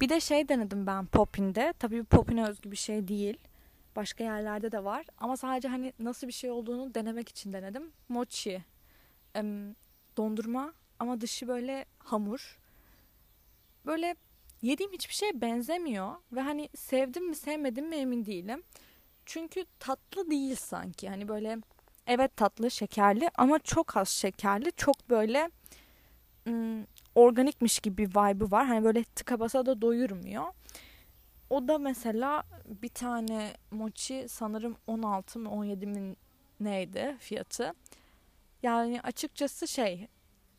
Bir 0.00 0.08
de 0.08 0.20
şey 0.20 0.48
denedim 0.48 0.86
ben 0.86 1.06
Popin'de. 1.06 1.74
Tabii 1.78 2.04
Popin'e 2.04 2.48
özgü 2.48 2.70
bir 2.70 2.76
şey 2.76 3.08
değil. 3.08 3.36
Başka 3.96 4.24
yerlerde 4.24 4.72
de 4.72 4.84
var. 4.84 5.06
Ama 5.18 5.36
sadece 5.36 5.68
hani 5.68 5.92
nasıl 5.98 6.26
bir 6.28 6.32
şey 6.32 6.50
olduğunu 6.50 6.94
denemek 6.94 7.28
için 7.28 7.52
denedim. 7.52 7.92
Mochi. 8.08 8.64
dondurma 10.16 10.72
ama 10.98 11.20
dışı 11.20 11.48
böyle 11.48 11.84
hamur. 11.98 12.58
Böyle 13.86 14.16
yediğim 14.62 14.92
hiçbir 14.92 15.14
şeye 15.14 15.40
benzemiyor. 15.40 16.14
Ve 16.32 16.40
hani 16.40 16.68
sevdim 16.76 17.28
mi 17.28 17.34
sevmedim 17.34 17.88
mi 17.88 17.96
emin 17.96 18.26
değilim. 18.26 18.62
Çünkü 19.26 19.64
tatlı 19.78 20.30
değil 20.30 20.56
sanki. 20.56 21.08
Hani 21.08 21.28
böyle 21.28 21.58
evet 22.06 22.36
tatlı 22.36 22.70
şekerli 22.70 23.30
ama 23.34 23.58
çok 23.58 23.96
az 23.96 24.08
şekerli. 24.08 24.72
Çok 24.72 25.10
böyle 25.10 25.50
ım, 26.48 26.86
organikmiş 27.14 27.78
gibi 27.78 27.98
bir 27.98 28.10
vibe'ı 28.10 28.50
var. 28.50 28.66
Hani 28.66 28.84
böyle 28.84 29.04
tıka 29.04 29.40
basa 29.40 29.66
da 29.66 29.82
doyurmuyor. 29.82 30.44
O 31.54 31.68
da 31.68 31.78
mesela 31.78 32.42
bir 32.66 32.88
tane 32.88 33.54
mochi 33.70 34.26
sanırım 34.28 34.76
16 34.86 35.38
mı 35.38 35.50
17 35.50 35.86
mi 35.86 36.16
neydi 36.60 37.16
fiyatı. 37.18 37.72
Yani 38.62 39.00
açıkçası 39.00 39.68
şey 39.68 40.08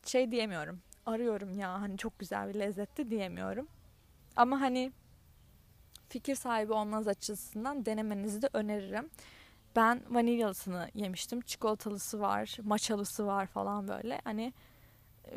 şey 0.06 0.30
diyemiyorum. 0.30 0.80
Arıyorum 1.06 1.58
ya 1.58 1.80
hani 1.80 1.98
çok 1.98 2.18
güzel 2.18 2.48
bir 2.48 2.54
lezzetti 2.54 3.10
diyemiyorum. 3.10 3.68
Ama 4.36 4.60
hani 4.60 4.92
fikir 6.08 6.34
sahibi 6.34 6.72
olmanız 6.72 7.08
açısından 7.08 7.86
denemenizi 7.86 8.42
de 8.42 8.48
öneririm. 8.52 9.10
Ben 9.76 10.02
vanilyalısını 10.10 10.90
yemiştim. 10.94 11.40
Çikolatalısı 11.40 12.20
var, 12.20 12.56
maçalısı 12.62 13.26
var 13.26 13.46
falan 13.46 13.88
böyle. 13.88 14.20
Hani 14.24 14.52
e, 15.24 15.32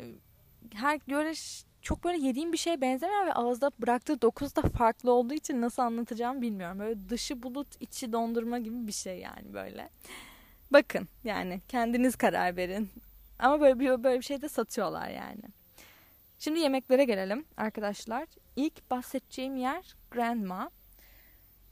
her 0.74 0.98
göre 1.06 1.34
çok 1.82 2.04
böyle 2.04 2.26
yediğim 2.26 2.52
bir 2.52 2.58
şeye 2.58 2.80
benzemiyor 2.80 3.26
ve 3.26 3.32
ağızda 3.32 3.70
bıraktığı 3.78 4.22
dokusu 4.22 4.56
da 4.56 4.62
farklı 4.62 5.12
olduğu 5.12 5.34
için 5.34 5.60
nasıl 5.60 5.82
anlatacağım 5.82 6.42
bilmiyorum. 6.42 6.78
Böyle 6.78 7.08
dışı 7.08 7.42
bulut, 7.42 7.82
içi 7.82 8.12
dondurma 8.12 8.58
gibi 8.58 8.86
bir 8.86 8.92
şey 8.92 9.18
yani 9.18 9.54
böyle. 9.54 9.88
Bakın 10.70 11.08
yani 11.24 11.60
kendiniz 11.68 12.16
karar 12.16 12.56
verin. 12.56 12.90
Ama 13.38 13.60
böyle 13.60 13.80
bir, 13.80 14.04
böyle 14.04 14.18
bir 14.18 14.24
şey 14.24 14.42
de 14.42 14.48
satıyorlar 14.48 15.08
yani. 15.08 15.42
Şimdi 16.38 16.58
yemeklere 16.58 17.04
gelelim 17.04 17.44
arkadaşlar. 17.56 18.28
İlk 18.56 18.90
bahsedeceğim 18.90 19.56
yer 19.56 19.96
Grandma. 20.10 20.70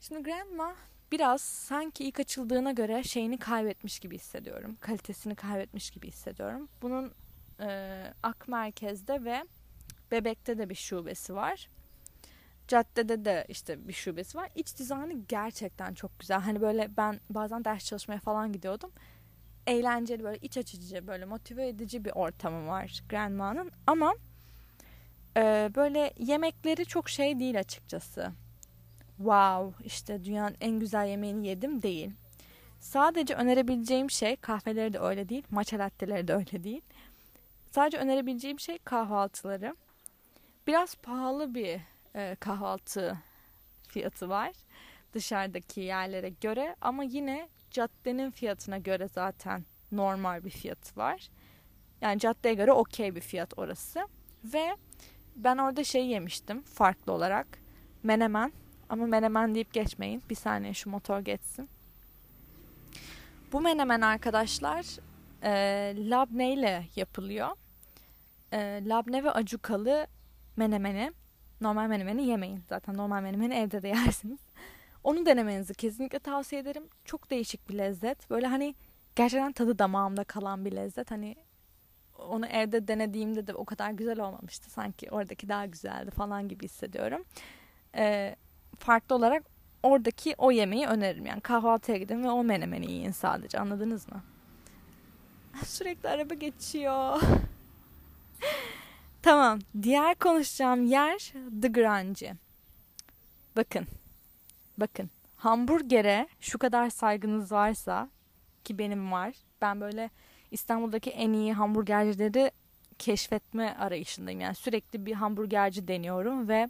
Şimdi 0.01 0.23
Grandma 0.23 0.75
biraz 1.11 1.41
sanki 1.41 2.03
ilk 2.03 2.19
açıldığına 2.19 2.71
göre 2.71 3.03
şeyini 3.03 3.37
kaybetmiş 3.37 3.99
gibi 3.99 4.15
hissediyorum. 4.15 4.77
Kalitesini 4.79 5.35
kaybetmiş 5.35 5.91
gibi 5.91 6.07
hissediyorum. 6.07 6.69
Bunun 6.81 7.13
e, 7.59 8.13
Ak 8.23 8.47
Merkez'de 8.47 9.23
ve 9.23 9.43
Bebek'te 10.11 10.57
de 10.57 10.69
bir 10.69 10.75
şubesi 10.75 11.35
var. 11.35 11.69
Caddede 12.67 13.25
de 13.25 13.45
işte 13.49 13.87
bir 13.87 13.93
şubesi 13.93 14.37
var. 14.37 14.49
İç 14.55 14.77
dizaynı 14.77 15.13
gerçekten 15.27 15.93
çok 15.93 16.19
güzel. 16.19 16.39
Hani 16.39 16.61
böyle 16.61 16.97
ben 16.97 17.19
bazen 17.29 17.65
ders 17.65 17.85
çalışmaya 17.85 18.19
falan 18.19 18.53
gidiyordum. 18.53 18.91
Eğlenceli 19.67 20.23
böyle 20.23 20.37
iç 20.37 20.57
açıcı 20.57 21.07
böyle 21.07 21.25
motive 21.25 21.67
edici 21.67 22.05
bir 22.05 22.11
ortamı 22.11 22.67
var 22.67 23.03
Grandma'nın. 23.09 23.71
Ama 23.87 24.13
e, 25.37 25.71
böyle 25.75 26.13
yemekleri 26.17 26.85
çok 26.85 27.09
şey 27.09 27.39
değil 27.39 27.59
açıkçası. 27.59 28.31
Wow 29.17 29.85
işte 29.85 30.25
dünyanın 30.25 30.55
en 30.61 30.79
güzel 30.79 31.07
yemeğini 31.07 31.47
yedim 31.47 31.81
değil. 31.81 32.11
Sadece 32.79 33.35
önerebileceğim 33.35 34.09
şey 34.09 34.35
kahveleri 34.35 34.93
de 34.93 34.99
öyle 34.99 35.29
değil. 35.29 35.43
Matcha 35.49 35.79
latteleri 35.79 36.27
de 36.27 36.33
öyle 36.33 36.63
değil. 36.63 36.81
Sadece 37.71 37.97
önerebileceğim 37.97 38.59
şey 38.59 38.77
kahvaltıları. 38.77 39.75
Biraz 40.69 40.95
pahalı 40.95 41.55
bir 41.55 41.79
e, 42.15 42.35
kahvaltı 42.39 43.17
fiyatı 43.87 44.29
var 44.29 44.51
dışarıdaki 45.13 45.81
yerlere 45.81 46.29
göre 46.29 46.75
ama 46.81 47.03
yine 47.03 47.49
caddenin 47.71 48.31
fiyatına 48.31 48.77
göre 48.77 49.07
zaten 49.07 49.65
normal 49.91 50.43
bir 50.43 50.49
fiyatı 50.49 50.99
var. 50.99 51.29
Yani 52.01 52.19
caddeye 52.19 52.53
göre 52.53 52.71
okey 52.71 53.15
bir 53.15 53.21
fiyat 53.21 53.53
orası. 53.57 54.07
Ve 54.43 54.75
ben 55.35 55.57
orada 55.57 55.83
şey 55.83 56.07
yemiştim 56.07 56.61
farklı 56.61 57.11
olarak. 57.11 57.47
Menemen. 58.03 58.53
Ama 58.89 59.05
menemen 59.05 59.55
deyip 59.55 59.73
geçmeyin. 59.73 60.23
Bir 60.29 60.35
saniye 60.35 60.73
şu 60.73 60.89
motor 60.89 61.19
geçsin. 61.19 61.69
Bu 63.51 63.61
menemen 63.61 64.01
arkadaşlar 64.01 64.85
e, 65.43 65.51
labne 66.09 66.53
ile 66.53 66.87
yapılıyor. 66.95 67.49
E, 68.51 68.81
labne 68.85 69.23
ve 69.23 69.31
acukalı 69.31 70.07
menemeni, 70.59 71.11
normal 71.61 71.87
menemeni 71.87 72.25
yemeyin. 72.27 72.63
Zaten 72.69 72.97
normal 72.97 73.21
menemeni 73.21 73.53
evde 73.53 73.81
de 73.81 73.87
yersiniz. 73.87 74.39
Onu 75.03 75.25
denemenizi 75.25 75.73
kesinlikle 75.73 76.19
tavsiye 76.19 76.61
ederim. 76.61 76.83
Çok 77.05 77.29
değişik 77.29 77.69
bir 77.69 77.77
lezzet. 77.77 78.29
Böyle 78.29 78.47
hani 78.47 78.75
gerçekten 79.15 79.51
tadı 79.51 79.79
damağımda 79.79 80.23
kalan 80.23 80.65
bir 80.65 80.71
lezzet. 80.71 81.11
Hani 81.11 81.35
onu 82.19 82.45
evde 82.45 82.87
denediğimde 82.87 83.47
de 83.47 83.53
o 83.53 83.65
kadar 83.65 83.91
güzel 83.91 84.19
olmamıştı. 84.19 84.69
Sanki 84.69 85.11
oradaki 85.11 85.49
daha 85.49 85.65
güzeldi 85.65 86.11
falan 86.11 86.47
gibi 86.47 86.65
hissediyorum. 86.65 87.23
Ee, 87.95 88.35
farklı 88.79 89.15
olarak 89.15 89.43
oradaki 89.83 90.35
o 90.37 90.51
yemeği 90.51 90.87
öneririm. 90.87 91.25
Yani 91.25 91.41
kahvaltıya 91.41 91.97
gidin 91.97 92.23
ve 92.23 92.29
o 92.29 92.43
menemeni 92.43 92.91
yiyin 92.91 93.11
sadece. 93.11 93.59
Anladınız 93.59 94.07
mı? 94.07 94.23
Sürekli 95.65 96.09
araba 96.09 96.33
geçiyor. 96.33 97.21
tamam. 99.21 99.59
Diğer 99.81 100.15
konuşacağım 100.15 100.85
yer 100.85 101.33
The 101.61 101.67
Grange. 101.67 102.33
Bakın. 103.55 103.87
Bakın. 104.77 105.09
Hamburger'e 105.35 106.27
şu 106.39 106.57
kadar 106.57 106.89
saygınız 106.89 107.51
varsa 107.51 108.09
ki 108.63 108.77
benim 108.77 109.11
var. 109.11 109.33
Ben 109.61 109.81
böyle 109.81 110.09
İstanbul'daki 110.51 111.09
en 111.09 111.33
iyi 111.33 111.53
hamburgercileri 111.53 112.51
keşfetme 112.97 113.75
arayışındayım. 113.79 114.41
Yani 114.41 114.55
sürekli 114.55 115.05
bir 115.05 115.13
hamburgerci 115.13 115.87
deniyorum 115.87 116.47
ve 116.47 116.69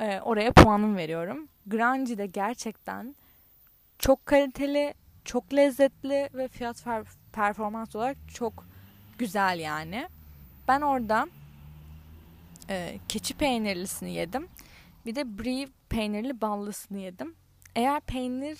e, 0.00 0.20
oraya 0.20 0.52
puanım 0.52 0.96
veriyorum. 0.96 1.48
Grange 1.66 2.18
de 2.18 2.26
gerçekten 2.26 3.14
çok 3.98 4.26
kaliteli, 4.26 4.94
çok 5.24 5.54
lezzetli 5.54 6.28
ve 6.34 6.48
fiyat 6.48 6.84
performans 7.32 7.96
olarak 7.96 8.16
çok 8.34 8.66
güzel 9.18 9.58
yani. 9.58 10.08
Ben 10.68 10.80
orada 10.80 11.26
e, 12.70 12.98
keçi 13.08 13.34
peynirlisini 13.34 14.12
yedim. 14.12 14.48
Bir 15.06 15.14
de 15.14 15.38
brie 15.38 15.68
peynirli 15.88 16.40
ballısını 16.40 16.98
yedim. 16.98 17.34
Eğer 17.76 18.00
peynir 18.00 18.58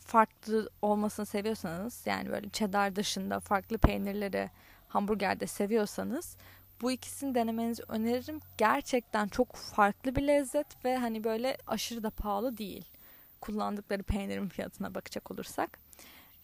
farklı 0.00 0.70
olmasını 0.82 1.26
seviyorsanız 1.26 2.02
yani 2.06 2.30
böyle 2.30 2.50
cheddar 2.50 2.96
dışında 2.96 3.40
farklı 3.40 3.78
peynirleri 3.78 4.50
hamburgerde 4.88 5.46
seviyorsanız 5.46 6.36
bu 6.80 6.92
ikisini 6.92 7.34
denemenizi 7.34 7.82
öneririm. 7.88 8.40
Gerçekten 8.58 9.28
çok 9.28 9.56
farklı 9.56 10.16
bir 10.16 10.26
lezzet 10.26 10.84
ve 10.84 10.96
hani 10.96 11.24
böyle 11.24 11.56
aşırı 11.66 12.02
da 12.02 12.10
pahalı 12.10 12.56
değil. 12.56 12.84
Kullandıkları 13.40 14.02
peynirin 14.02 14.48
fiyatına 14.48 14.94
bakacak 14.94 15.30
olursak. 15.30 15.78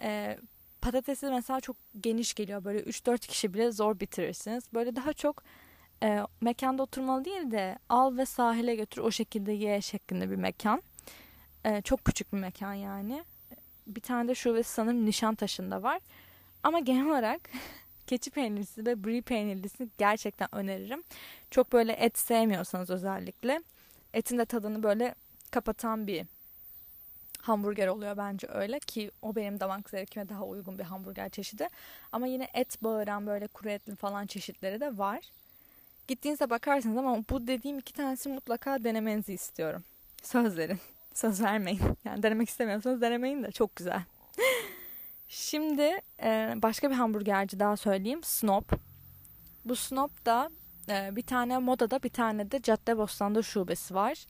Ee, 0.00 0.38
patatesi 0.80 1.26
mesela 1.26 1.60
çok 1.60 1.76
geniş 2.00 2.34
geliyor. 2.34 2.64
Böyle 2.64 2.80
3-4 2.80 3.18
kişi 3.18 3.54
bile 3.54 3.72
zor 3.72 4.00
bitirirsiniz. 4.00 4.64
Böyle 4.74 4.96
daha 4.96 5.12
çok 5.12 5.42
e, 6.04 6.26
mekanda 6.40 6.82
oturmalı 6.82 7.24
değil 7.24 7.50
de 7.50 7.78
al 7.88 8.16
ve 8.16 8.26
sahile 8.26 8.74
götür 8.74 9.02
o 9.02 9.10
şekilde 9.10 9.52
ye 9.52 9.80
şeklinde 9.80 10.30
bir 10.30 10.36
mekan. 10.36 10.82
E, 11.64 11.82
çok 11.82 12.04
küçük 12.04 12.32
bir 12.32 12.38
mekan 12.38 12.74
yani. 12.74 13.24
Bir 13.86 14.00
tane 14.00 14.28
de 14.28 14.34
şubesi 14.34 14.72
sanırım 14.72 15.06
Nişantaşı'nda 15.06 15.82
var. 15.82 16.00
Ama 16.62 16.78
genel 16.78 17.06
olarak 17.06 17.40
keçi 18.06 18.30
peynirlisi 18.30 18.86
ve 18.86 19.04
brie 19.04 19.22
peynirlisi 19.22 19.88
gerçekten 19.98 20.54
öneririm. 20.54 21.02
Çok 21.50 21.72
böyle 21.72 21.92
et 21.92 22.18
sevmiyorsanız 22.18 22.90
özellikle 22.90 23.62
etin 24.14 24.38
de 24.38 24.44
tadını 24.44 24.82
böyle 24.82 25.14
kapatan 25.50 26.06
bir 26.06 26.26
hamburger 27.40 27.88
oluyor 27.88 28.16
bence 28.16 28.46
öyle 28.50 28.80
ki 28.80 29.10
o 29.22 29.36
benim 29.36 29.60
damak 29.60 29.90
zevkime 29.90 30.28
daha 30.28 30.44
uygun 30.44 30.78
bir 30.78 30.84
hamburger 30.84 31.28
çeşidi. 31.28 31.68
Ama 32.12 32.26
yine 32.26 32.48
et 32.54 32.82
bağıran 32.82 33.26
böyle 33.26 33.46
kuru 33.46 33.70
etli 33.70 33.96
falan 33.96 34.26
çeşitleri 34.26 34.80
de 34.80 34.98
var. 34.98 35.20
Gittiğinizde 36.08 36.50
bakarsınız 36.50 36.96
ama 36.96 37.16
bu 37.30 37.46
dediğim 37.46 37.78
iki 37.78 37.92
tanesi 37.92 38.28
mutlaka 38.28 38.84
denemenizi 38.84 39.32
istiyorum. 39.32 39.84
Söz 40.22 40.58
verin. 40.58 40.78
Söz 41.14 41.42
vermeyin. 41.42 41.80
Yani 42.04 42.22
denemek 42.22 42.48
istemiyorsanız 42.48 43.00
denemeyin 43.00 43.42
de 43.42 43.50
çok 43.52 43.76
güzel. 43.76 44.02
Şimdi 45.28 46.00
e, 46.22 46.54
başka 46.56 46.90
bir 46.90 46.94
hamburgerci 46.94 47.60
daha 47.60 47.76
söyleyeyim. 47.76 48.22
Snob. 48.22 48.64
Bu 49.64 49.76
Snob 49.76 50.10
da 50.26 50.50
e, 50.88 51.16
bir 51.16 51.22
tane 51.22 51.58
modada 51.58 52.02
bir 52.02 52.08
tane 52.08 52.50
de 52.50 52.62
Caddebostan'da 52.62 53.42
şubesi 53.42 53.94
var. 53.94 54.26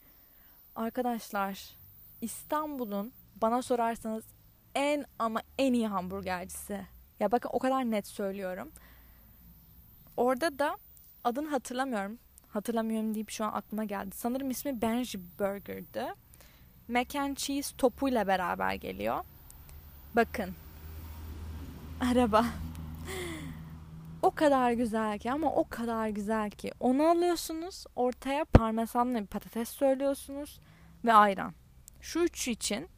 Arkadaşlar 0.76 1.76
İstanbul'un 2.20 3.12
bana 3.36 3.62
sorarsanız 3.62 4.24
en 4.74 5.04
ama 5.18 5.42
en 5.58 5.72
iyi 5.72 5.88
hamburgercisi. 5.88 6.86
Ya 7.20 7.32
bakın 7.32 7.50
o 7.52 7.58
kadar 7.58 7.84
net 7.84 8.06
söylüyorum. 8.06 8.72
Orada 10.16 10.58
da 10.58 10.76
adını 11.24 11.48
hatırlamıyorum. 11.48 12.18
Hatırlamıyorum 12.48 13.14
deyip 13.14 13.30
şu 13.30 13.44
an 13.44 13.52
aklıma 13.52 13.84
geldi. 13.84 14.16
Sanırım 14.16 14.50
ismi 14.50 14.82
Benji 14.82 15.20
Burger'dı. 15.38 16.06
mac 16.88 17.20
and 17.20 17.36
cheese 17.36 17.76
topuyla 17.76 18.26
beraber 18.26 18.74
geliyor. 18.74 19.24
Bakın. 20.16 20.54
Araba. 22.12 22.44
o 24.22 24.30
kadar 24.30 24.72
güzel 24.72 25.18
ki 25.18 25.32
ama 25.32 25.52
o 25.52 25.68
kadar 25.68 26.08
güzel 26.08 26.50
ki. 26.50 26.72
Onu 26.80 27.02
alıyorsunuz 27.02 27.84
ortaya 27.96 28.44
parmesanla 28.44 29.20
bir 29.20 29.26
patates 29.26 29.68
söylüyorsunuz 29.68 30.60
ve 31.04 31.12
ayran. 31.12 31.52
Şu 32.00 32.20
üçü 32.20 32.50
için 32.50 32.88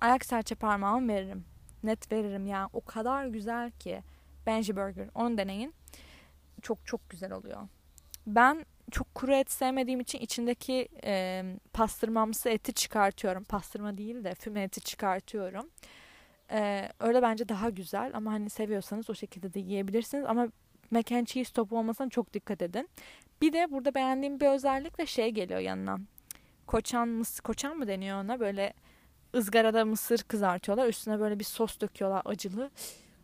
ayak 0.00 0.24
serçe 0.24 0.54
parmağımı 0.54 1.12
veririm. 1.12 1.44
Net 1.82 2.12
veririm 2.12 2.46
yani 2.46 2.68
o 2.72 2.80
kadar 2.80 3.26
güzel 3.26 3.70
ki. 3.70 4.02
Benji 4.46 4.76
Burger 4.76 5.08
onu 5.14 5.38
deneyin. 5.38 5.74
Çok 6.64 6.86
çok 6.86 7.10
güzel 7.10 7.32
oluyor. 7.32 7.68
Ben 8.26 8.66
çok 8.90 9.14
kuru 9.14 9.34
et 9.34 9.50
sevmediğim 9.50 10.00
için 10.00 10.18
içindeki 10.18 10.88
e, 11.04 11.44
pastırmamsı 11.72 12.48
eti 12.48 12.72
çıkartıyorum. 12.72 13.44
Pastırma 13.44 13.98
değil 13.98 14.24
de 14.24 14.34
füme 14.34 14.62
eti 14.62 14.80
çıkartıyorum. 14.80 15.70
E, 16.50 16.88
öyle 17.00 17.22
bence 17.22 17.48
daha 17.48 17.70
güzel 17.70 18.10
ama 18.14 18.32
hani 18.32 18.50
seviyorsanız 18.50 19.10
o 19.10 19.14
şekilde 19.14 19.54
de 19.54 19.60
yiyebilirsiniz. 19.60 20.24
Ama 20.28 20.48
mac 20.90 21.16
and 21.16 21.26
cheese 21.26 21.52
topu 21.52 21.78
olmasına 21.78 22.08
çok 22.08 22.34
dikkat 22.34 22.62
edin. 22.62 22.88
Bir 23.42 23.52
de 23.52 23.66
burada 23.70 23.94
beğendiğim 23.94 24.40
bir 24.40 24.46
özellik 24.46 24.98
de 24.98 25.06
şey 25.06 25.30
geliyor 25.30 25.60
yanına. 25.60 25.98
Koçan 26.66 27.24
koçan 27.44 27.76
mı 27.76 27.88
deniyor 27.88 28.24
ona? 28.24 28.40
Böyle 28.40 28.74
ızgarada 29.34 29.84
mısır 29.84 30.18
kızartıyorlar. 30.18 30.88
Üstüne 30.88 31.20
böyle 31.20 31.38
bir 31.38 31.44
sos 31.44 31.80
döküyorlar 31.80 32.22
acılı. 32.24 32.70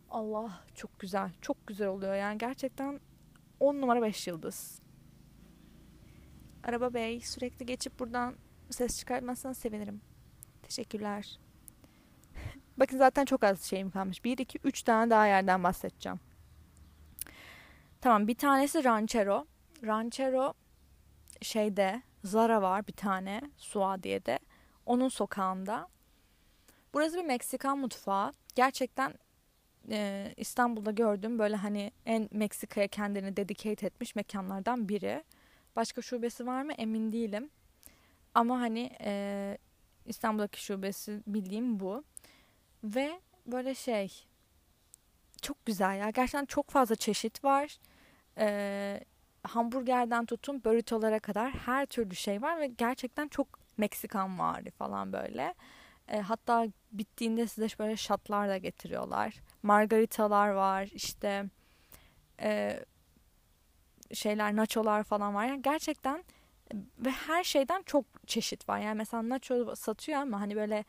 Allah 0.09 0.63
çok 0.75 0.99
güzel. 0.99 1.29
Çok 1.41 1.67
güzel 1.67 1.87
oluyor 1.87 2.15
yani. 2.15 2.37
Gerçekten 2.37 2.99
10 3.61 3.81
numara 3.81 4.01
5 4.01 4.27
yıldız. 4.27 4.81
Araba 6.63 6.93
Bey 6.93 7.21
sürekli 7.21 7.65
geçip 7.65 7.99
buradan 7.99 8.35
ses 8.69 8.99
çıkartmazsan 8.99 9.53
sevinirim. 9.53 10.01
Teşekkürler. 10.63 11.39
Bakın 12.77 12.97
zaten 12.97 13.25
çok 13.25 13.43
az 13.43 13.63
şeyim 13.63 13.91
kalmış. 13.91 14.23
1, 14.23 14.37
2, 14.37 14.59
3 14.63 14.83
tane 14.83 15.09
daha 15.09 15.27
yerden 15.27 15.63
bahsedeceğim. 15.63 16.19
Tamam 18.01 18.27
bir 18.27 18.35
tanesi 18.35 18.83
Ranchero. 18.83 19.45
Ranchero 19.83 20.53
şeyde 21.41 22.01
Zara 22.23 22.61
var 22.61 22.87
bir 22.87 22.93
tane 22.93 23.41
Suadiye'de. 23.57 24.39
Onun 24.85 25.09
sokağında. 25.09 25.87
Burası 26.93 27.17
bir 27.17 27.25
Meksikan 27.25 27.77
mutfağı. 27.77 28.33
Gerçekten 28.55 29.13
e, 29.91 30.33
İstanbul'da 30.37 30.91
gördüğüm 30.91 31.39
böyle 31.39 31.55
hani 31.55 31.91
en 32.05 32.29
Meksika'ya 32.31 32.87
kendini 32.87 33.37
dedicate 33.37 33.85
etmiş 33.85 34.15
mekanlardan 34.15 34.89
biri. 34.89 35.23
Başka 35.75 36.01
şubesi 36.01 36.47
var 36.47 36.61
mı 36.61 36.73
emin 36.73 37.11
değilim. 37.11 37.49
Ama 38.33 38.59
hani 38.59 38.91
e, 39.01 39.57
İstanbul'daki 40.05 40.63
şubesi 40.63 41.21
bildiğim 41.27 41.79
bu. 41.79 42.03
Ve 42.83 43.21
böyle 43.45 43.75
şey 43.75 44.25
çok 45.41 45.65
güzel 45.65 45.99
ya. 45.99 46.09
Gerçekten 46.09 46.45
çok 46.45 46.69
fazla 46.69 46.95
çeşit 46.95 47.43
var. 47.43 47.77
E, 48.37 48.99
hamburgerden 49.43 50.25
tutun 50.25 50.63
burritolara 50.63 51.19
kadar 51.19 51.51
her 51.51 51.85
türlü 51.85 52.15
şey 52.15 52.41
var 52.41 52.59
ve 52.59 52.67
gerçekten 52.67 53.27
çok 53.27 53.61
Meksikan 53.77 54.39
vari 54.39 54.71
falan 54.71 55.13
böyle. 55.13 55.55
E, 56.11 56.19
hatta 56.19 56.67
bittiğinde 56.91 57.47
size 57.47 57.67
böyle 57.79 57.97
şatlar 57.97 58.49
da 58.49 58.57
getiriyorlar. 58.57 59.33
Margaritalar 59.63 60.49
var 60.49 60.89
işte 60.93 61.45
e, 62.41 62.79
şeyler 64.13 64.55
nacholar 64.55 65.03
falan 65.03 65.35
var. 65.35 65.45
Yani 65.45 65.61
gerçekten 65.61 66.23
ve 66.99 67.09
her 67.09 67.43
şeyden 67.43 67.81
çok 67.85 68.05
çeşit 68.27 68.69
var. 68.69 68.79
Yani 68.79 68.97
mesela 68.97 69.29
nacho 69.29 69.75
satıyor 69.75 70.19
ama 70.19 70.41
hani 70.41 70.55
böyle 70.55 70.85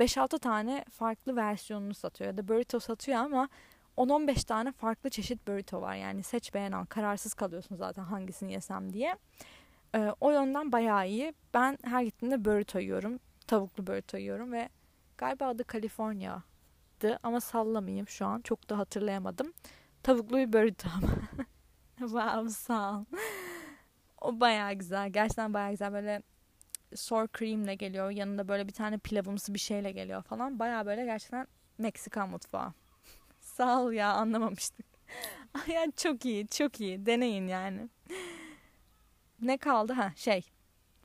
5-6 0.00 0.38
tane 0.38 0.84
farklı 0.90 1.36
versiyonunu 1.36 1.94
satıyor. 1.94 2.30
Ya 2.30 2.36
da 2.36 2.48
burrito 2.48 2.80
satıyor 2.80 3.18
ama 3.18 3.48
10-15 3.96 4.46
tane 4.46 4.72
farklı 4.72 5.10
çeşit 5.10 5.48
burrito 5.48 5.80
var. 5.80 5.94
Yani 5.94 6.22
seç 6.22 6.54
beğen 6.54 6.72
al. 6.72 6.84
Kararsız 6.84 7.34
kalıyorsun 7.34 7.76
zaten 7.76 8.02
hangisini 8.02 8.52
yesem 8.52 8.92
diye. 8.92 9.16
Ee, 9.94 10.12
o 10.20 10.30
yönden 10.30 10.72
bayağı 10.72 11.08
iyi. 11.08 11.34
Ben 11.54 11.78
her 11.84 12.02
gittiğimde 12.02 12.44
burrito 12.44 12.78
yiyorum. 12.78 13.18
Tavuklu 13.46 13.86
burrito 13.86 14.16
yiyorum 14.16 14.52
ve 14.52 14.68
galiba 15.18 15.46
adı 15.46 15.64
California'dı 15.72 17.18
ama 17.22 17.40
sallamayayım 17.40 18.08
şu 18.08 18.26
an. 18.26 18.40
Çok 18.40 18.70
da 18.70 18.78
hatırlayamadım. 18.78 19.52
Tavuklu 20.02 20.36
bir 20.36 20.52
burrito 20.52 20.88
wow 21.98 22.48
sağ 22.48 22.98
ol. 22.98 23.04
o 24.20 24.40
bayağı 24.40 24.72
güzel. 24.72 25.10
Gerçekten 25.10 25.54
bayağı 25.54 25.70
güzel. 25.70 25.92
Böyle 25.92 26.22
sour 26.94 27.28
creamle 27.38 27.74
geliyor. 27.74 28.10
Yanında 28.10 28.48
böyle 28.48 28.68
bir 28.68 28.72
tane 28.72 28.98
pilavımsı 28.98 29.54
bir 29.54 29.58
şeyle 29.58 29.92
geliyor 29.92 30.22
falan. 30.22 30.58
Bayağı 30.58 30.86
böyle 30.86 31.04
gerçekten 31.04 31.46
Meksikan 31.78 32.30
mutfağı. 32.30 32.72
sağ 33.40 33.82
ol 33.82 33.92
ya 33.92 34.12
anlamamıştık. 34.12 34.86
yani 35.68 35.92
çok 35.96 36.24
iyi, 36.24 36.48
çok 36.48 36.80
iyi. 36.80 37.06
Deneyin 37.06 37.46
yani. 37.46 37.88
ne 39.42 39.56
kaldı? 39.56 39.92
Ha 39.92 40.12
şey. 40.16 40.50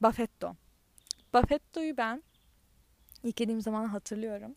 Buffetto. 0.01 0.55
Buffetto'yu 1.33 1.97
ben 1.97 2.23
ilk 3.23 3.39
yediğim 3.39 3.61
zaman 3.61 3.85
hatırlıyorum. 3.85 4.55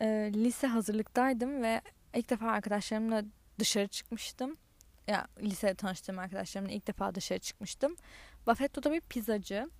Ee, 0.00 0.30
lise 0.34 0.66
hazırlıktaydım 0.66 1.62
ve 1.62 1.80
ilk 2.14 2.30
defa 2.30 2.50
arkadaşlarımla 2.50 3.22
dışarı 3.58 3.86
çıkmıştım 3.88 4.56
ya 5.06 5.26
lisede 5.40 5.74
tanıştığım 5.74 6.18
arkadaşlarımla 6.18 6.72
ilk 6.72 6.86
defa 6.86 7.14
dışarı 7.14 7.38
çıkmıştım. 7.38 7.96
Buffetto 8.46 8.82
da 8.82 8.92
bir 8.92 9.00
pizzacı. 9.00 9.70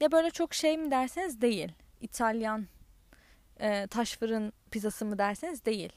Ya 0.00 0.12
böyle 0.12 0.30
çok 0.30 0.54
şey 0.54 0.78
mi 0.78 0.90
derseniz 0.90 1.40
değil. 1.40 1.72
İtalyan 2.00 2.66
e, 3.60 3.86
taş 3.86 4.16
fırın 4.16 4.52
pizzası 4.70 5.04
mı 5.04 5.18
derseniz 5.18 5.64
değil. 5.64 5.92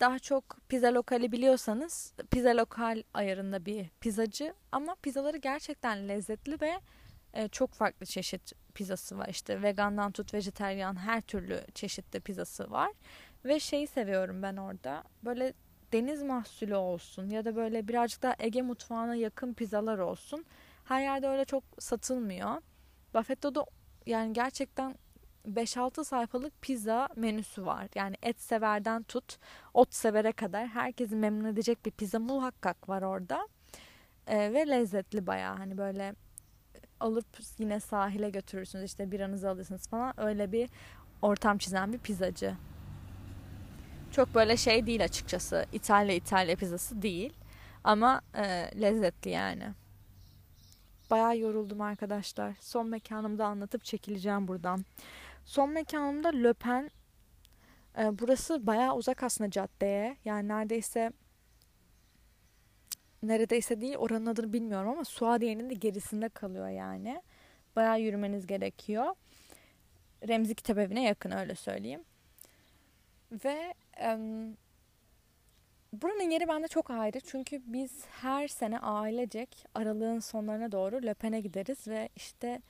Daha 0.00 0.18
çok 0.18 0.56
pizza 0.68 0.94
lokali 0.94 1.32
biliyorsanız 1.32 2.14
pizza 2.30 2.56
lokal 2.56 3.02
ayarında 3.14 3.66
bir 3.66 3.88
pizzacı 4.00 4.54
ama 4.72 4.96
pizzaları 5.02 5.36
gerçekten 5.36 6.08
lezzetli 6.08 6.60
ve 6.60 6.80
e, 7.34 7.48
çok 7.48 7.72
farklı 7.72 8.06
çeşit 8.06 8.52
pizzası 8.78 9.18
var. 9.18 9.28
İşte 9.28 9.62
vegandan 9.62 10.12
tut 10.12 10.34
vejeteryan 10.34 10.96
her 10.96 11.20
türlü 11.20 11.60
çeşitli 11.74 12.20
pizzası 12.20 12.70
var. 12.70 12.92
Ve 13.44 13.60
şeyi 13.60 13.86
seviyorum 13.86 14.42
ben 14.42 14.56
orada. 14.56 15.04
Böyle 15.22 15.52
deniz 15.92 16.22
mahsulü 16.22 16.74
olsun 16.74 17.28
ya 17.30 17.44
da 17.44 17.56
böyle 17.56 17.88
birazcık 17.88 18.22
daha 18.22 18.34
Ege 18.38 18.62
mutfağına 18.62 19.14
yakın 19.14 19.54
pizzalar 19.54 19.98
olsun. 19.98 20.44
Her 20.84 21.02
yerde 21.02 21.28
öyle 21.28 21.44
çok 21.44 21.64
satılmıyor. 21.78 22.62
Buffetto'da 23.14 23.64
yani 24.06 24.32
gerçekten 24.32 24.94
5-6 25.48 26.04
sayfalık 26.04 26.62
pizza 26.62 27.08
menüsü 27.16 27.66
var. 27.66 27.88
Yani 27.94 28.16
et 28.22 28.40
severden 28.40 29.02
tut, 29.02 29.38
ot 29.74 29.94
severe 29.94 30.32
kadar 30.32 30.66
herkesi 30.66 31.16
memnun 31.16 31.44
edecek 31.44 31.86
bir 31.86 31.90
pizza 31.90 32.18
muhakkak 32.18 32.88
var 32.88 33.02
orada. 33.02 33.48
Ee, 34.26 34.52
ve 34.52 34.68
lezzetli 34.68 35.26
bayağı 35.26 35.56
hani 35.56 35.78
böyle 35.78 36.14
alıp 37.00 37.26
yine 37.58 37.80
sahile 37.80 38.30
götürürsünüz 38.30 38.84
işte 38.84 39.10
biranızı 39.10 39.50
alırsınız 39.50 39.86
falan 39.86 40.20
öyle 40.20 40.52
bir 40.52 40.70
ortam 41.22 41.58
çizen 41.58 41.92
bir 41.92 41.98
pizzacı. 41.98 42.54
Çok 44.12 44.34
böyle 44.34 44.56
şey 44.56 44.86
değil 44.86 45.04
açıkçası. 45.04 45.66
İtalya 45.72 46.14
İtalya 46.14 46.56
pizzası 46.56 47.02
değil. 47.02 47.32
Ama 47.84 48.20
e, 48.34 48.70
lezzetli 48.80 49.30
yani. 49.30 49.64
Bayağı 51.10 51.38
yoruldum 51.38 51.80
arkadaşlar. 51.80 52.54
Son 52.60 52.88
mekanımda 52.88 53.46
anlatıp 53.46 53.84
çekileceğim 53.84 54.48
buradan. 54.48 54.84
Son 55.44 55.70
mekanımda 55.70 56.28
Löpen. 56.28 56.90
E, 57.98 58.18
burası 58.18 58.66
bayağı 58.66 58.96
uzak 58.96 59.22
aslında 59.22 59.50
caddeye. 59.50 60.16
Yani 60.24 60.48
neredeyse 60.48 61.12
neredeyse 63.22 63.80
değil 63.80 63.96
oranın 63.96 64.26
adını 64.26 64.52
bilmiyorum 64.52 64.88
ama 64.88 65.04
Suadiye'nin 65.04 65.70
de 65.70 65.74
gerisinde 65.74 66.28
kalıyor 66.28 66.68
yani. 66.68 67.22
Bayağı 67.76 68.00
yürümeniz 68.00 68.46
gerekiyor. 68.46 69.14
Remzi 70.28 70.54
Kitap 70.54 70.78
Evi'ne 70.78 71.04
yakın 71.04 71.30
öyle 71.30 71.54
söyleyeyim. 71.54 72.04
Ve 73.32 73.74
um, 74.14 74.56
buranın 75.92 76.30
yeri 76.30 76.48
bende 76.48 76.68
çok 76.68 76.90
ayrı. 76.90 77.20
Çünkü 77.20 77.62
biz 77.66 78.04
her 78.06 78.48
sene 78.48 78.78
ailecek 78.78 79.64
aralığın 79.74 80.18
sonlarına 80.18 80.72
doğru 80.72 81.02
Löpen'e 81.02 81.40
gideriz 81.40 81.88
ve 81.88 82.08
işte 82.16 82.62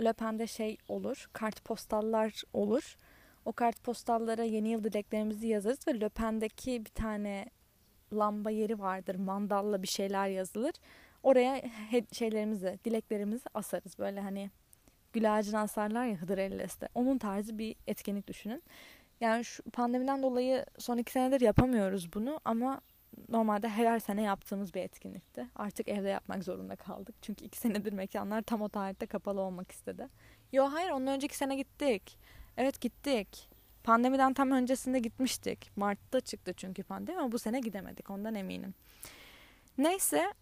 Löpen'de 0.00 0.46
şey 0.46 0.78
olur, 0.88 1.26
kartpostallar 1.32 2.42
olur. 2.52 2.96
O 3.44 3.52
kartpostallara 3.52 4.44
yeni 4.44 4.68
yıl 4.68 4.84
dileklerimizi 4.84 5.48
yazarız 5.48 5.88
ve 5.88 6.00
Löpen'deki 6.00 6.84
bir 6.84 6.90
tane 6.90 7.46
lamba 8.12 8.50
yeri 8.50 8.78
vardır. 8.78 9.14
Mandalla 9.14 9.82
bir 9.82 9.88
şeyler 9.88 10.28
yazılır. 10.28 10.72
Oraya 11.22 11.62
şeylerimizi, 12.12 12.78
dileklerimizi 12.84 13.44
asarız. 13.54 13.98
Böyle 13.98 14.20
hani 14.20 14.50
gül 15.12 15.36
ağacına 15.36 15.60
asarlar 15.60 16.06
ya 16.06 16.16
Hıdır 16.16 16.38
Elles'te. 16.38 16.88
Onun 16.94 17.18
tarzı 17.18 17.58
bir 17.58 17.76
etkinlik 17.86 18.28
düşünün. 18.28 18.62
Yani 19.20 19.44
şu 19.44 19.62
pandemiden 19.62 20.22
dolayı 20.22 20.66
son 20.78 20.96
iki 20.96 21.12
senedir 21.12 21.40
yapamıyoruz 21.40 22.12
bunu 22.12 22.40
ama 22.44 22.80
normalde 23.28 23.68
her 23.68 23.98
sene 23.98 24.22
yaptığımız 24.22 24.74
bir 24.74 24.80
etkinlikti. 24.80 25.46
Artık 25.56 25.88
evde 25.88 26.08
yapmak 26.08 26.44
zorunda 26.44 26.76
kaldık. 26.76 27.14
Çünkü 27.22 27.44
iki 27.44 27.58
senedir 27.58 27.92
mekanlar 27.92 28.42
tam 28.42 28.62
o 28.62 28.68
tarihte 28.68 29.06
kapalı 29.06 29.40
olmak 29.40 29.72
istedi. 29.72 30.08
Yo 30.52 30.64
hayır 30.72 30.90
ondan 30.90 31.14
önceki 31.14 31.36
sene 31.36 31.56
gittik. 31.56 32.18
Evet 32.56 32.80
gittik. 32.80 33.55
Pandemiden 33.86 34.34
tam 34.34 34.50
öncesinde 34.50 34.98
gitmiştik. 34.98 35.70
Mart'ta 35.76 36.20
çıktı 36.20 36.52
çünkü 36.56 36.82
pandemi 36.82 37.18
ama 37.18 37.32
bu 37.32 37.38
sene 37.38 37.60
gidemedik 37.60 38.10
ondan 38.10 38.34
eminim. 38.34 38.74
Neyse 39.78 40.34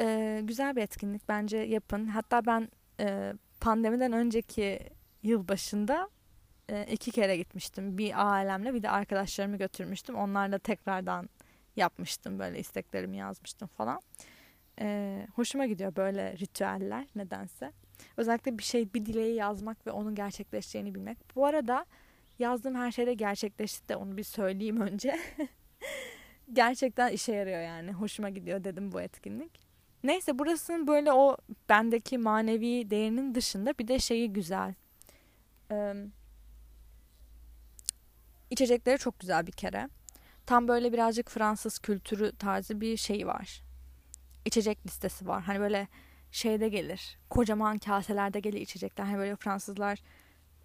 e, 0.00 0.40
güzel 0.44 0.76
bir 0.76 0.82
etkinlik 0.82 1.28
bence 1.28 1.56
yapın. 1.56 2.06
Hatta 2.06 2.46
ben 2.46 2.68
e, 3.00 3.32
pandemiden 3.60 4.12
önceki 4.12 4.78
yıl 5.22 5.48
başında 5.48 6.08
e, 6.68 6.86
iki 6.90 7.10
kere 7.10 7.36
gitmiştim. 7.36 7.98
Bir 7.98 8.32
ailemle 8.32 8.74
bir 8.74 8.82
de 8.82 8.90
arkadaşlarımı 8.90 9.56
götürmüştüm. 9.56 10.16
Onlarla 10.16 10.58
tekrardan 10.58 11.28
yapmıştım 11.76 12.38
böyle 12.38 12.58
isteklerimi 12.58 13.16
yazmıştım 13.16 13.68
falan. 13.68 14.00
E, 14.80 15.26
hoşuma 15.34 15.66
gidiyor 15.66 15.96
böyle 15.96 16.36
ritüeller 16.38 17.06
nedense. 17.14 17.72
Özellikle 18.16 18.58
bir 18.58 18.62
şey 18.62 18.94
bir 18.94 19.06
dileği 19.06 19.34
yazmak 19.34 19.86
ve 19.86 19.90
onun 19.90 20.14
gerçekleşeceğini 20.14 20.94
bilmek. 20.94 21.36
Bu 21.36 21.46
arada 21.46 21.86
yazdığım 22.42 22.74
her 22.74 22.90
şeyde 22.90 23.14
gerçekleşti 23.14 23.88
de 23.88 23.96
onu 23.96 24.16
bir 24.16 24.22
söyleyeyim 24.22 24.80
önce. 24.80 25.20
Gerçekten 26.52 27.12
işe 27.12 27.32
yarıyor 27.32 27.60
yani. 27.60 27.92
Hoşuma 27.92 28.30
gidiyor 28.30 28.64
dedim 28.64 28.92
bu 28.92 29.00
etkinlik. 29.00 29.60
Neyse 30.04 30.38
burasının 30.38 30.86
böyle 30.86 31.12
o 31.12 31.36
bendeki 31.68 32.18
manevi 32.18 32.90
değerinin 32.90 33.34
dışında 33.34 33.78
bir 33.78 33.88
de 33.88 33.98
şeyi 33.98 34.32
güzel. 34.32 34.74
Ee, 35.70 35.94
içecekleri 38.50 38.98
çok 38.98 39.20
güzel 39.20 39.46
bir 39.46 39.52
kere. 39.52 39.88
Tam 40.46 40.68
böyle 40.68 40.92
birazcık 40.92 41.30
Fransız 41.30 41.78
kültürü 41.78 42.36
tarzı 42.36 42.80
bir 42.80 42.96
şey 42.96 43.26
var. 43.26 43.62
İçecek 44.44 44.86
listesi 44.86 45.28
var. 45.28 45.42
Hani 45.42 45.60
böyle 45.60 45.88
şeyde 46.30 46.68
gelir. 46.68 47.18
Kocaman 47.30 47.78
kaselerde 47.78 48.40
gelir 48.40 48.60
içecekler. 48.60 49.04
Hani 49.04 49.18
böyle 49.18 49.36
Fransızlar 49.36 49.98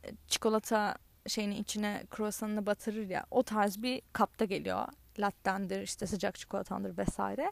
e, 0.04 0.10
çikolata 0.28 0.96
şeyini 1.28 1.58
içine 1.58 2.04
kruvasanını 2.10 2.66
batırır 2.66 3.10
ya. 3.10 3.26
O 3.32 3.44
tarz 3.44 3.82
bir 3.82 4.02
kapta 4.14 4.46
geliyor. 4.46 4.88
Lattendir, 5.20 5.82
işte 5.82 6.08
sıcak 6.08 6.40
çikolatandır 6.40 6.98
vesaire. 6.98 7.52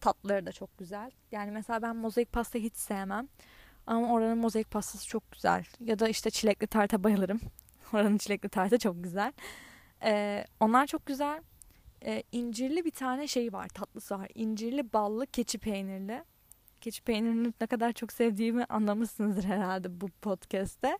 Tatlıları 0.00 0.46
da 0.46 0.52
çok 0.52 0.78
güzel. 0.78 1.10
Yani 1.32 1.50
mesela 1.50 1.82
ben 1.82 1.96
mozaik 1.96 2.32
pasta 2.32 2.58
hiç 2.58 2.76
sevmem. 2.76 3.28
Ama 3.86 4.12
oranın 4.12 4.38
mozaik 4.38 4.70
pastası 4.70 5.06
çok 5.06 5.32
güzel. 5.32 5.64
Ya 5.80 5.98
da 5.98 6.08
işte 6.08 6.30
çilekli 6.30 6.66
tarta 6.66 7.04
bayılırım. 7.04 7.40
Oranın 7.92 8.18
çilekli 8.18 8.48
tarta 8.48 8.78
çok 8.78 9.04
güzel. 9.04 9.32
Ee, 10.02 10.44
onlar 10.60 10.86
çok 10.86 11.06
güzel. 11.06 11.42
Ee, 12.04 12.22
incirli 12.32 12.84
bir 12.84 12.90
tane 12.90 13.26
şey 13.26 13.52
var, 13.52 13.68
tatlısı 13.68 14.18
var. 14.18 14.28
İncirli 14.34 14.92
ballı 14.92 15.26
keçi 15.26 15.58
peynirli. 15.58 16.24
Keçi 16.80 17.02
peynirini 17.02 17.52
ne 17.60 17.66
kadar 17.66 17.92
çok 17.92 18.12
sevdiğimi 18.12 18.64
anlamışsınızdır 18.64 19.44
herhalde 19.44 20.00
bu 20.00 20.08
podcast'te. 20.08 20.98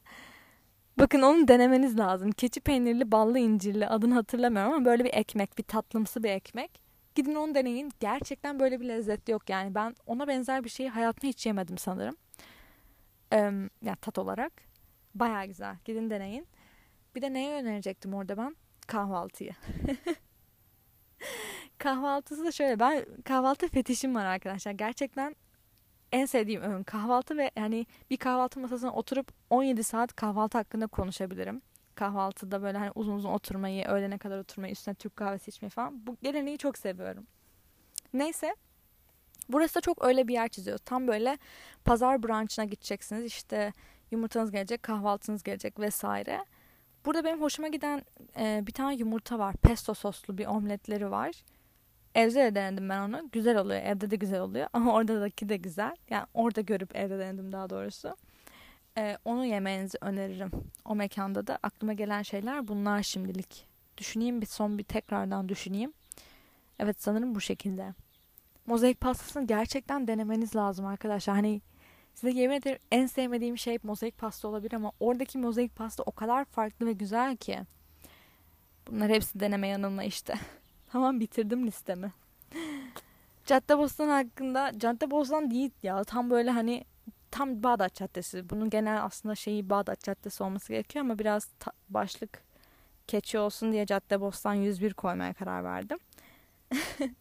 Bakın 0.98 1.22
onu 1.22 1.48
denemeniz 1.48 1.98
lazım. 1.98 2.32
Keçi 2.32 2.60
peynirli, 2.60 3.12
ballı, 3.12 3.38
incirli 3.38 3.88
adını 3.88 4.14
hatırlamıyorum 4.14 4.72
ama 4.72 4.84
böyle 4.84 5.04
bir 5.04 5.14
ekmek, 5.14 5.58
bir 5.58 5.62
tatlımsı 5.62 6.22
bir 6.22 6.30
ekmek. 6.30 6.80
Gidin 7.14 7.34
onu 7.34 7.54
deneyin. 7.54 7.92
Gerçekten 8.00 8.60
böyle 8.60 8.80
bir 8.80 8.88
lezzet 8.88 9.28
yok 9.28 9.50
yani. 9.50 9.74
Ben 9.74 9.94
ona 10.06 10.28
benzer 10.28 10.64
bir 10.64 10.68
şeyi 10.68 10.88
hayatımda 10.88 11.26
hiç 11.26 11.46
yemedim 11.46 11.78
sanırım. 11.78 12.16
Ee, 13.32 13.52
ya 13.82 13.96
tat 13.96 14.18
olarak. 14.18 14.52
Baya 15.14 15.44
güzel. 15.44 15.76
Gidin 15.84 16.10
deneyin. 16.10 16.46
Bir 17.14 17.22
de 17.22 17.32
neye 17.32 17.62
önerecektim 17.62 18.14
orada 18.14 18.36
ben? 18.36 18.56
Kahvaltıyı. 18.86 19.52
Kahvaltısı 21.78 22.44
da 22.44 22.52
şöyle. 22.52 22.80
Ben 22.80 23.04
kahvaltı 23.24 23.68
fetişim 23.68 24.14
var 24.14 24.24
arkadaşlar. 24.24 24.72
Gerçekten 24.72 25.36
en 26.12 26.26
sevdiğim 26.26 26.62
öğün 26.62 26.82
kahvaltı 26.82 27.36
ve 27.36 27.50
yani 27.56 27.86
bir 28.10 28.16
kahvaltı 28.16 28.60
masasına 28.60 28.92
oturup 28.92 29.32
17 29.50 29.84
saat 29.84 30.16
kahvaltı 30.16 30.58
hakkında 30.58 30.86
konuşabilirim. 30.86 31.62
Kahvaltıda 31.94 32.62
böyle 32.62 32.78
hani 32.78 32.90
uzun 32.94 33.14
uzun 33.16 33.28
oturmayı, 33.30 33.84
öğlene 33.84 34.18
kadar 34.18 34.38
oturmayı, 34.38 34.72
üstüne 34.72 34.94
Türk 34.94 35.16
kahvesi 35.16 35.48
içmeyi 35.48 35.70
falan. 35.70 36.06
Bu 36.06 36.16
geleneği 36.22 36.58
çok 36.58 36.78
seviyorum. 36.78 37.26
Neyse. 38.12 38.56
Burası 39.48 39.74
da 39.74 39.80
çok 39.80 40.04
öyle 40.04 40.28
bir 40.28 40.34
yer 40.34 40.48
çiziyor. 40.48 40.78
Tam 40.78 41.08
böyle 41.08 41.38
pazar 41.84 42.22
brunch'ına 42.22 42.64
gideceksiniz. 42.64 43.24
İşte 43.24 43.72
yumurtanız 44.10 44.50
gelecek, 44.50 44.82
kahvaltınız 44.82 45.42
gelecek 45.42 45.80
vesaire. 45.80 46.44
Burada 47.06 47.24
benim 47.24 47.42
hoşuma 47.42 47.68
giden 47.68 48.02
e, 48.38 48.62
bir 48.66 48.72
tane 48.72 48.94
yumurta 48.94 49.38
var. 49.38 49.56
Pesto 49.56 49.94
soslu 49.94 50.38
bir 50.38 50.46
omletleri 50.46 51.10
var. 51.10 51.32
Evde 52.18 52.34
de 52.34 52.54
denedim 52.54 52.88
ben 52.88 53.00
onu. 53.00 53.28
Güzel 53.32 53.58
oluyor. 53.58 53.82
Evde 53.82 54.10
de 54.10 54.16
güzel 54.16 54.40
oluyor. 54.40 54.68
Ama 54.72 54.94
oradaki 54.94 55.48
de 55.48 55.56
güzel. 55.56 55.96
Yani 56.10 56.26
orada 56.34 56.60
görüp 56.60 56.96
evde 56.96 57.18
denedim 57.18 57.52
daha 57.52 57.70
doğrusu. 57.70 58.16
Ee, 58.96 59.18
onu 59.24 59.44
yemenizi 59.44 59.98
öneririm. 60.00 60.50
O 60.84 60.94
mekanda 60.94 61.46
da 61.46 61.58
aklıma 61.62 61.92
gelen 61.92 62.22
şeyler 62.22 62.68
bunlar 62.68 63.02
şimdilik. 63.02 63.66
Düşüneyim 63.98 64.40
bir 64.40 64.46
son 64.46 64.78
bir 64.78 64.84
tekrardan 64.84 65.48
düşüneyim. 65.48 65.92
Evet 66.78 67.02
sanırım 67.02 67.34
bu 67.34 67.40
şekilde. 67.40 67.94
Mozaik 68.66 69.00
pastasını 69.00 69.46
gerçekten 69.46 70.08
denemeniz 70.08 70.56
lazım 70.56 70.86
arkadaşlar. 70.86 71.36
Hani 71.36 71.60
size 72.14 72.30
yemin 72.30 72.54
ederim 72.56 72.78
en 72.92 73.06
sevmediğim 73.06 73.58
şey 73.58 73.78
mozaik 73.82 74.18
pasta 74.18 74.48
olabilir 74.48 74.72
ama 74.72 74.92
oradaki 75.00 75.38
mozaik 75.38 75.76
pasta 75.76 76.02
o 76.06 76.12
kadar 76.12 76.44
farklı 76.44 76.86
ve 76.86 76.92
güzel 76.92 77.36
ki. 77.36 77.58
Bunlar 78.90 79.10
hepsi 79.10 79.40
deneme 79.40 79.68
yanılma 79.68 80.04
işte. 80.04 80.34
Tamam 80.92 81.20
bitirdim 81.20 81.66
listemi. 81.66 82.12
Caddebostan 83.46 84.08
hakkında 84.08 84.72
Caddebostan 84.78 85.50
değil 85.50 85.70
ya 85.82 86.04
tam 86.04 86.30
böyle 86.30 86.50
hani 86.50 86.84
tam 87.30 87.62
Bağdat 87.62 87.94
Caddesi. 87.94 88.50
Bunun 88.50 88.70
genel 88.70 89.04
aslında 89.04 89.34
şeyi 89.34 89.70
Bağdat 89.70 90.00
Caddesi 90.02 90.42
olması 90.42 90.72
gerekiyor 90.72 91.04
ama 91.04 91.18
biraz 91.18 91.48
ta- 91.60 91.72
başlık 91.88 92.42
keçi 93.06 93.38
olsun 93.38 93.72
diye 93.72 93.86
Caddebostan 93.86 94.54
101 94.54 94.94
koymaya 94.94 95.32
karar 95.32 95.64
verdim. 95.64 95.98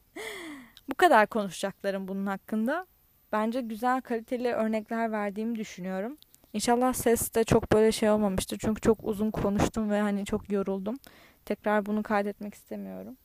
Bu 0.89 0.95
kadar 0.95 1.27
konuşacaklarım 1.27 2.07
bunun 2.07 2.25
hakkında. 2.25 2.85
Bence 3.31 3.61
güzel 3.61 4.01
kaliteli 4.01 4.53
örnekler 4.53 5.11
verdiğimi 5.11 5.55
düşünüyorum. 5.55 6.17
İnşallah 6.53 6.93
ses 6.93 7.35
de 7.35 7.43
çok 7.43 7.71
böyle 7.71 7.91
şey 7.91 8.09
olmamıştır. 8.09 8.57
Çünkü 8.57 8.81
çok 8.81 8.99
uzun 9.03 9.31
konuştum 9.31 9.89
ve 9.89 10.01
hani 10.01 10.25
çok 10.25 10.51
yoruldum. 10.51 10.97
Tekrar 11.45 11.85
bunu 11.85 12.03
kaydetmek 12.03 12.53
istemiyorum. 12.53 13.17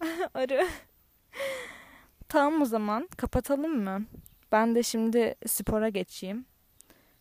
Arı. 0.34 0.66
tamam 2.28 2.62
o 2.62 2.64
zaman 2.64 3.08
kapatalım 3.16 3.84
mı? 3.84 4.04
Ben 4.52 4.74
de 4.74 4.82
şimdi 4.82 5.34
spora 5.46 5.88
geçeyim. 5.88 6.46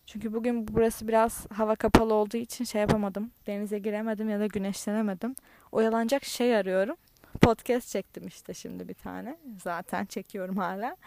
Çünkü 0.06 0.34
bugün 0.34 0.68
burası 0.68 1.08
biraz 1.08 1.52
hava 1.52 1.76
kapalı 1.76 2.14
olduğu 2.14 2.38
için 2.38 2.66
şey 2.66 2.82
yapamadım. 2.82 3.32
Denize 3.48 3.80
giremedim 3.80 4.30
ya 4.30 4.40
da 4.40 4.48
güneşlenemedim. 4.48 5.36
Oyalanacak 5.72 6.26
şey 6.26 6.56
arıyorum. 6.56 6.96
Podcast 7.42 7.90
çektim 7.90 8.28
işte 8.28 8.54
şimdi 8.54 8.88
bir 8.88 8.94
tane. 8.94 9.38
Zaten 9.64 10.06
çekiyorum 10.06 10.58
hala. 10.58 10.98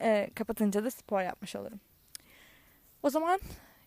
Ee, 0.00 0.30
kapatınca 0.34 0.84
da 0.84 0.90
spor 0.90 1.20
yapmış 1.20 1.56
olurum. 1.56 1.80
O 3.02 3.10
zaman 3.10 3.40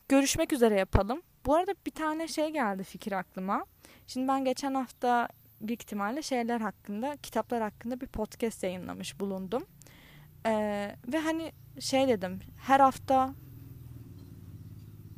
görüşmek 0.09 0.53
üzere 0.53 0.75
yapalım. 0.75 1.21
Bu 1.45 1.55
arada 1.55 1.73
bir 1.85 1.91
tane 1.91 2.27
şey 2.27 2.49
geldi 2.49 2.83
fikir 2.83 3.11
aklıma. 3.11 3.65
Şimdi 4.07 4.27
ben 4.27 4.45
geçen 4.45 4.73
hafta 4.73 5.27
büyük 5.61 5.83
ihtimalle 5.83 6.21
şeyler 6.21 6.61
hakkında, 6.61 7.17
kitaplar 7.23 7.61
hakkında 7.61 8.01
bir 8.01 8.07
podcast 8.07 8.63
yayınlamış 8.63 9.19
bulundum. 9.19 9.65
Ee, 10.45 10.95
ve 11.07 11.19
hani 11.19 11.51
şey 11.79 12.07
dedim, 12.07 12.39
her 12.57 12.79
hafta 12.79 13.33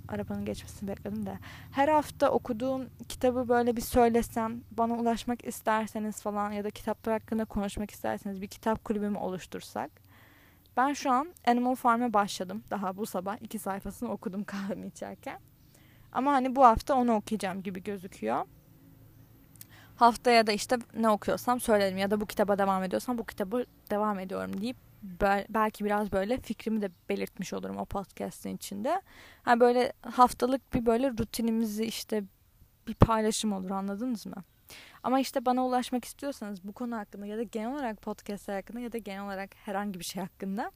arabanın 0.07 0.45
geçmesini 0.45 0.89
bekledim 0.89 1.25
de 1.25 1.39
her 1.71 1.87
hafta 1.87 2.29
okuduğum 2.29 2.89
kitabı 3.09 3.49
böyle 3.49 3.75
bir 3.75 3.81
söylesem 3.81 4.61
bana 4.71 4.93
ulaşmak 4.93 5.45
isterseniz 5.45 6.21
falan 6.21 6.51
ya 6.51 6.63
da 6.63 6.69
kitaplar 6.69 7.19
hakkında 7.19 7.45
konuşmak 7.45 7.91
isterseniz 7.91 8.41
bir 8.41 8.47
kitap 8.47 8.83
kulübümü 8.83 9.17
oluştursak 9.17 9.91
ben 10.77 10.93
şu 10.93 11.11
an 11.11 11.33
Animal 11.47 11.75
Farm'a 11.75 12.13
başladım. 12.13 12.63
Daha 12.69 12.97
bu 12.97 13.05
sabah 13.05 13.37
iki 13.41 13.59
sayfasını 13.59 14.11
okudum 14.11 14.43
kahvemi 14.43 14.87
içerken. 14.87 15.39
Ama 16.11 16.31
hani 16.33 16.55
bu 16.55 16.63
hafta 16.63 16.95
onu 16.95 17.13
okuyacağım 17.13 17.63
gibi 17.63 17.83
gözüküyor 17.83 18.45
haftaya 20.01 20.47
da 20.47 20.51
işte 20.51 20.77
ne 20.93 21.09
okuyorsam 21.09 21.59
söylerim 21.59 21.97
ya 21.97 22.11
da 22.11 22.21
bu 22.21 22.25
kitaba 22.25 22.57
devam 22.57 22.83
ediyorsam 22.83 23.17
bu 23.17 23.25
kitabı 23.25 23.65
devam 23.89 24.19
ediyorum 24.19 24.61
deyip 24.61 24.77
belki 25.49 25.85
biraz 25.85 26.11
böyle 26.11 26.37
fikrimi 26.37 26.81
de 26.81 26.91
belirtmiş 27.09 27.53
olurum 27.53 27.77
o 27.77 27.85
podcast'in 27.85 28.55
içinde. 28.55 29.01
hani 29.43 29.59
böyle 29.59 29.93
haftalık 30.01 30.73
bir 30.73 30.85
böyle 30.85 31.09
rutinimizi 31.09 31.85
işte 31.85 32.23
bir 32.87 32.93
paylaşım 32.93 33.53
olur 33.53 33.69
anladınız 33.69 34.25
mı? 34.25 34.35
Ama 35.03 35.19
işte 35.19 35.45
bana 35.45 35.65
ulaşmak 35.65 36.05
istiyorsanız 36.05 36.63
bu 36.63 36.73
konu 36.73 36.97
hakkında 36.97 37.25
ya 37.25 37.37
da 37.37 37.43
genel 37.43 37.73
olarak 37.73 38.01
podcast 38.01 38.47
hakkında 38.47 38.79
ya 38.79 38.91
da 38.91 38.97
genel 38.97 39.23
olarak 39.23 39.49
herhangi 39.55 39.99
bir 39.99 40.05
şey 40.05 40.23
hakkında 40.23 40.71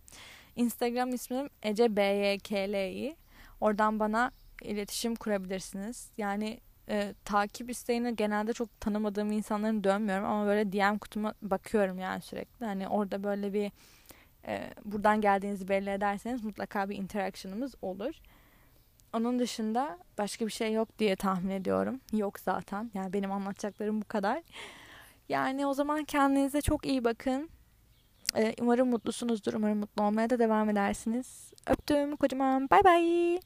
Instagram 0.56 1.14
ismim 1.14 1.50
Ece. 1.64 3.16
Oradan 3.62 4.00
bana 4.00 4.32
iletişim 4.62 5.16
kurabilirsiniz. 5.16 6.10
Yani 6.18 6.60
e, 6.90 7.14
takip 7.26 7.70
isteğini 7.70 8.16
genelde 8.16 8.54
çok 8.54 8.82
tanımadığım 8.82 9.32
insanların 9.32 9.84
dönmüyorum 9.84 10.26
ama 10.26 10.46
böyle 10.46 10.72
DM 10.72 10.98
kutuma 10.98 11.34
bakıyorum 11.42 12.00
yani 12.00 12.22
sürekli. 12.22 12.66
Hani 12.66 12.88
orada 12.88 13.24
böyle 13.24 13.54
bir 13.54 13.72
e, 14.48 14.74
buradan 14.86 15.22
geldiğinizi 15.22 15.68
belli 15.68 15.90
ederseniz 15.90 16.44
mutlaka 16.44 16.90
bir 16.90 16.96
interaction'ımız 16.96 17.76
olur. 17.82 18.14
Onun 19.14 19.40
dışında 19.40 19.98
başka 20.18 20.46
bir 20.46 20.52
şey 20.52 20.74
yok 20.74 21.00
diye 21.00 21.16
tahmin 21.16 21.50
ediyorum. 21.50 22.00
Yok 22.14 22.40
zaten. 22.40 22.92
Yani 22.94 23.14
benim 23.14 23.32
anlatacaklarım 23.32 24.02
bu 24.02 24.06
kadar. 24.06 24.44
Yani 25.30 25.68
o 25.68 25.74
zaman 25.74 26.04
kendinize 26.04 26.62
çok 26.62 26.86
iyi 26.86 27.04
bakın. 27.04 27.50
Ee, 28.38 28.54
umarım 28.62 28.90
mutlusunuzdur. 28.90 29.54
Umarım 29.54 29.78
mutlu 29.78 30.04
olmaya 30.04 30.30
da 30.30 30.40
devam 30.40 30.70
edersiniz. 30.70 31.54
Öptüm 31.68 32.16
kocaman. 32.16 32.70
Bay 32.70 32.84
bay. 32.84 33.40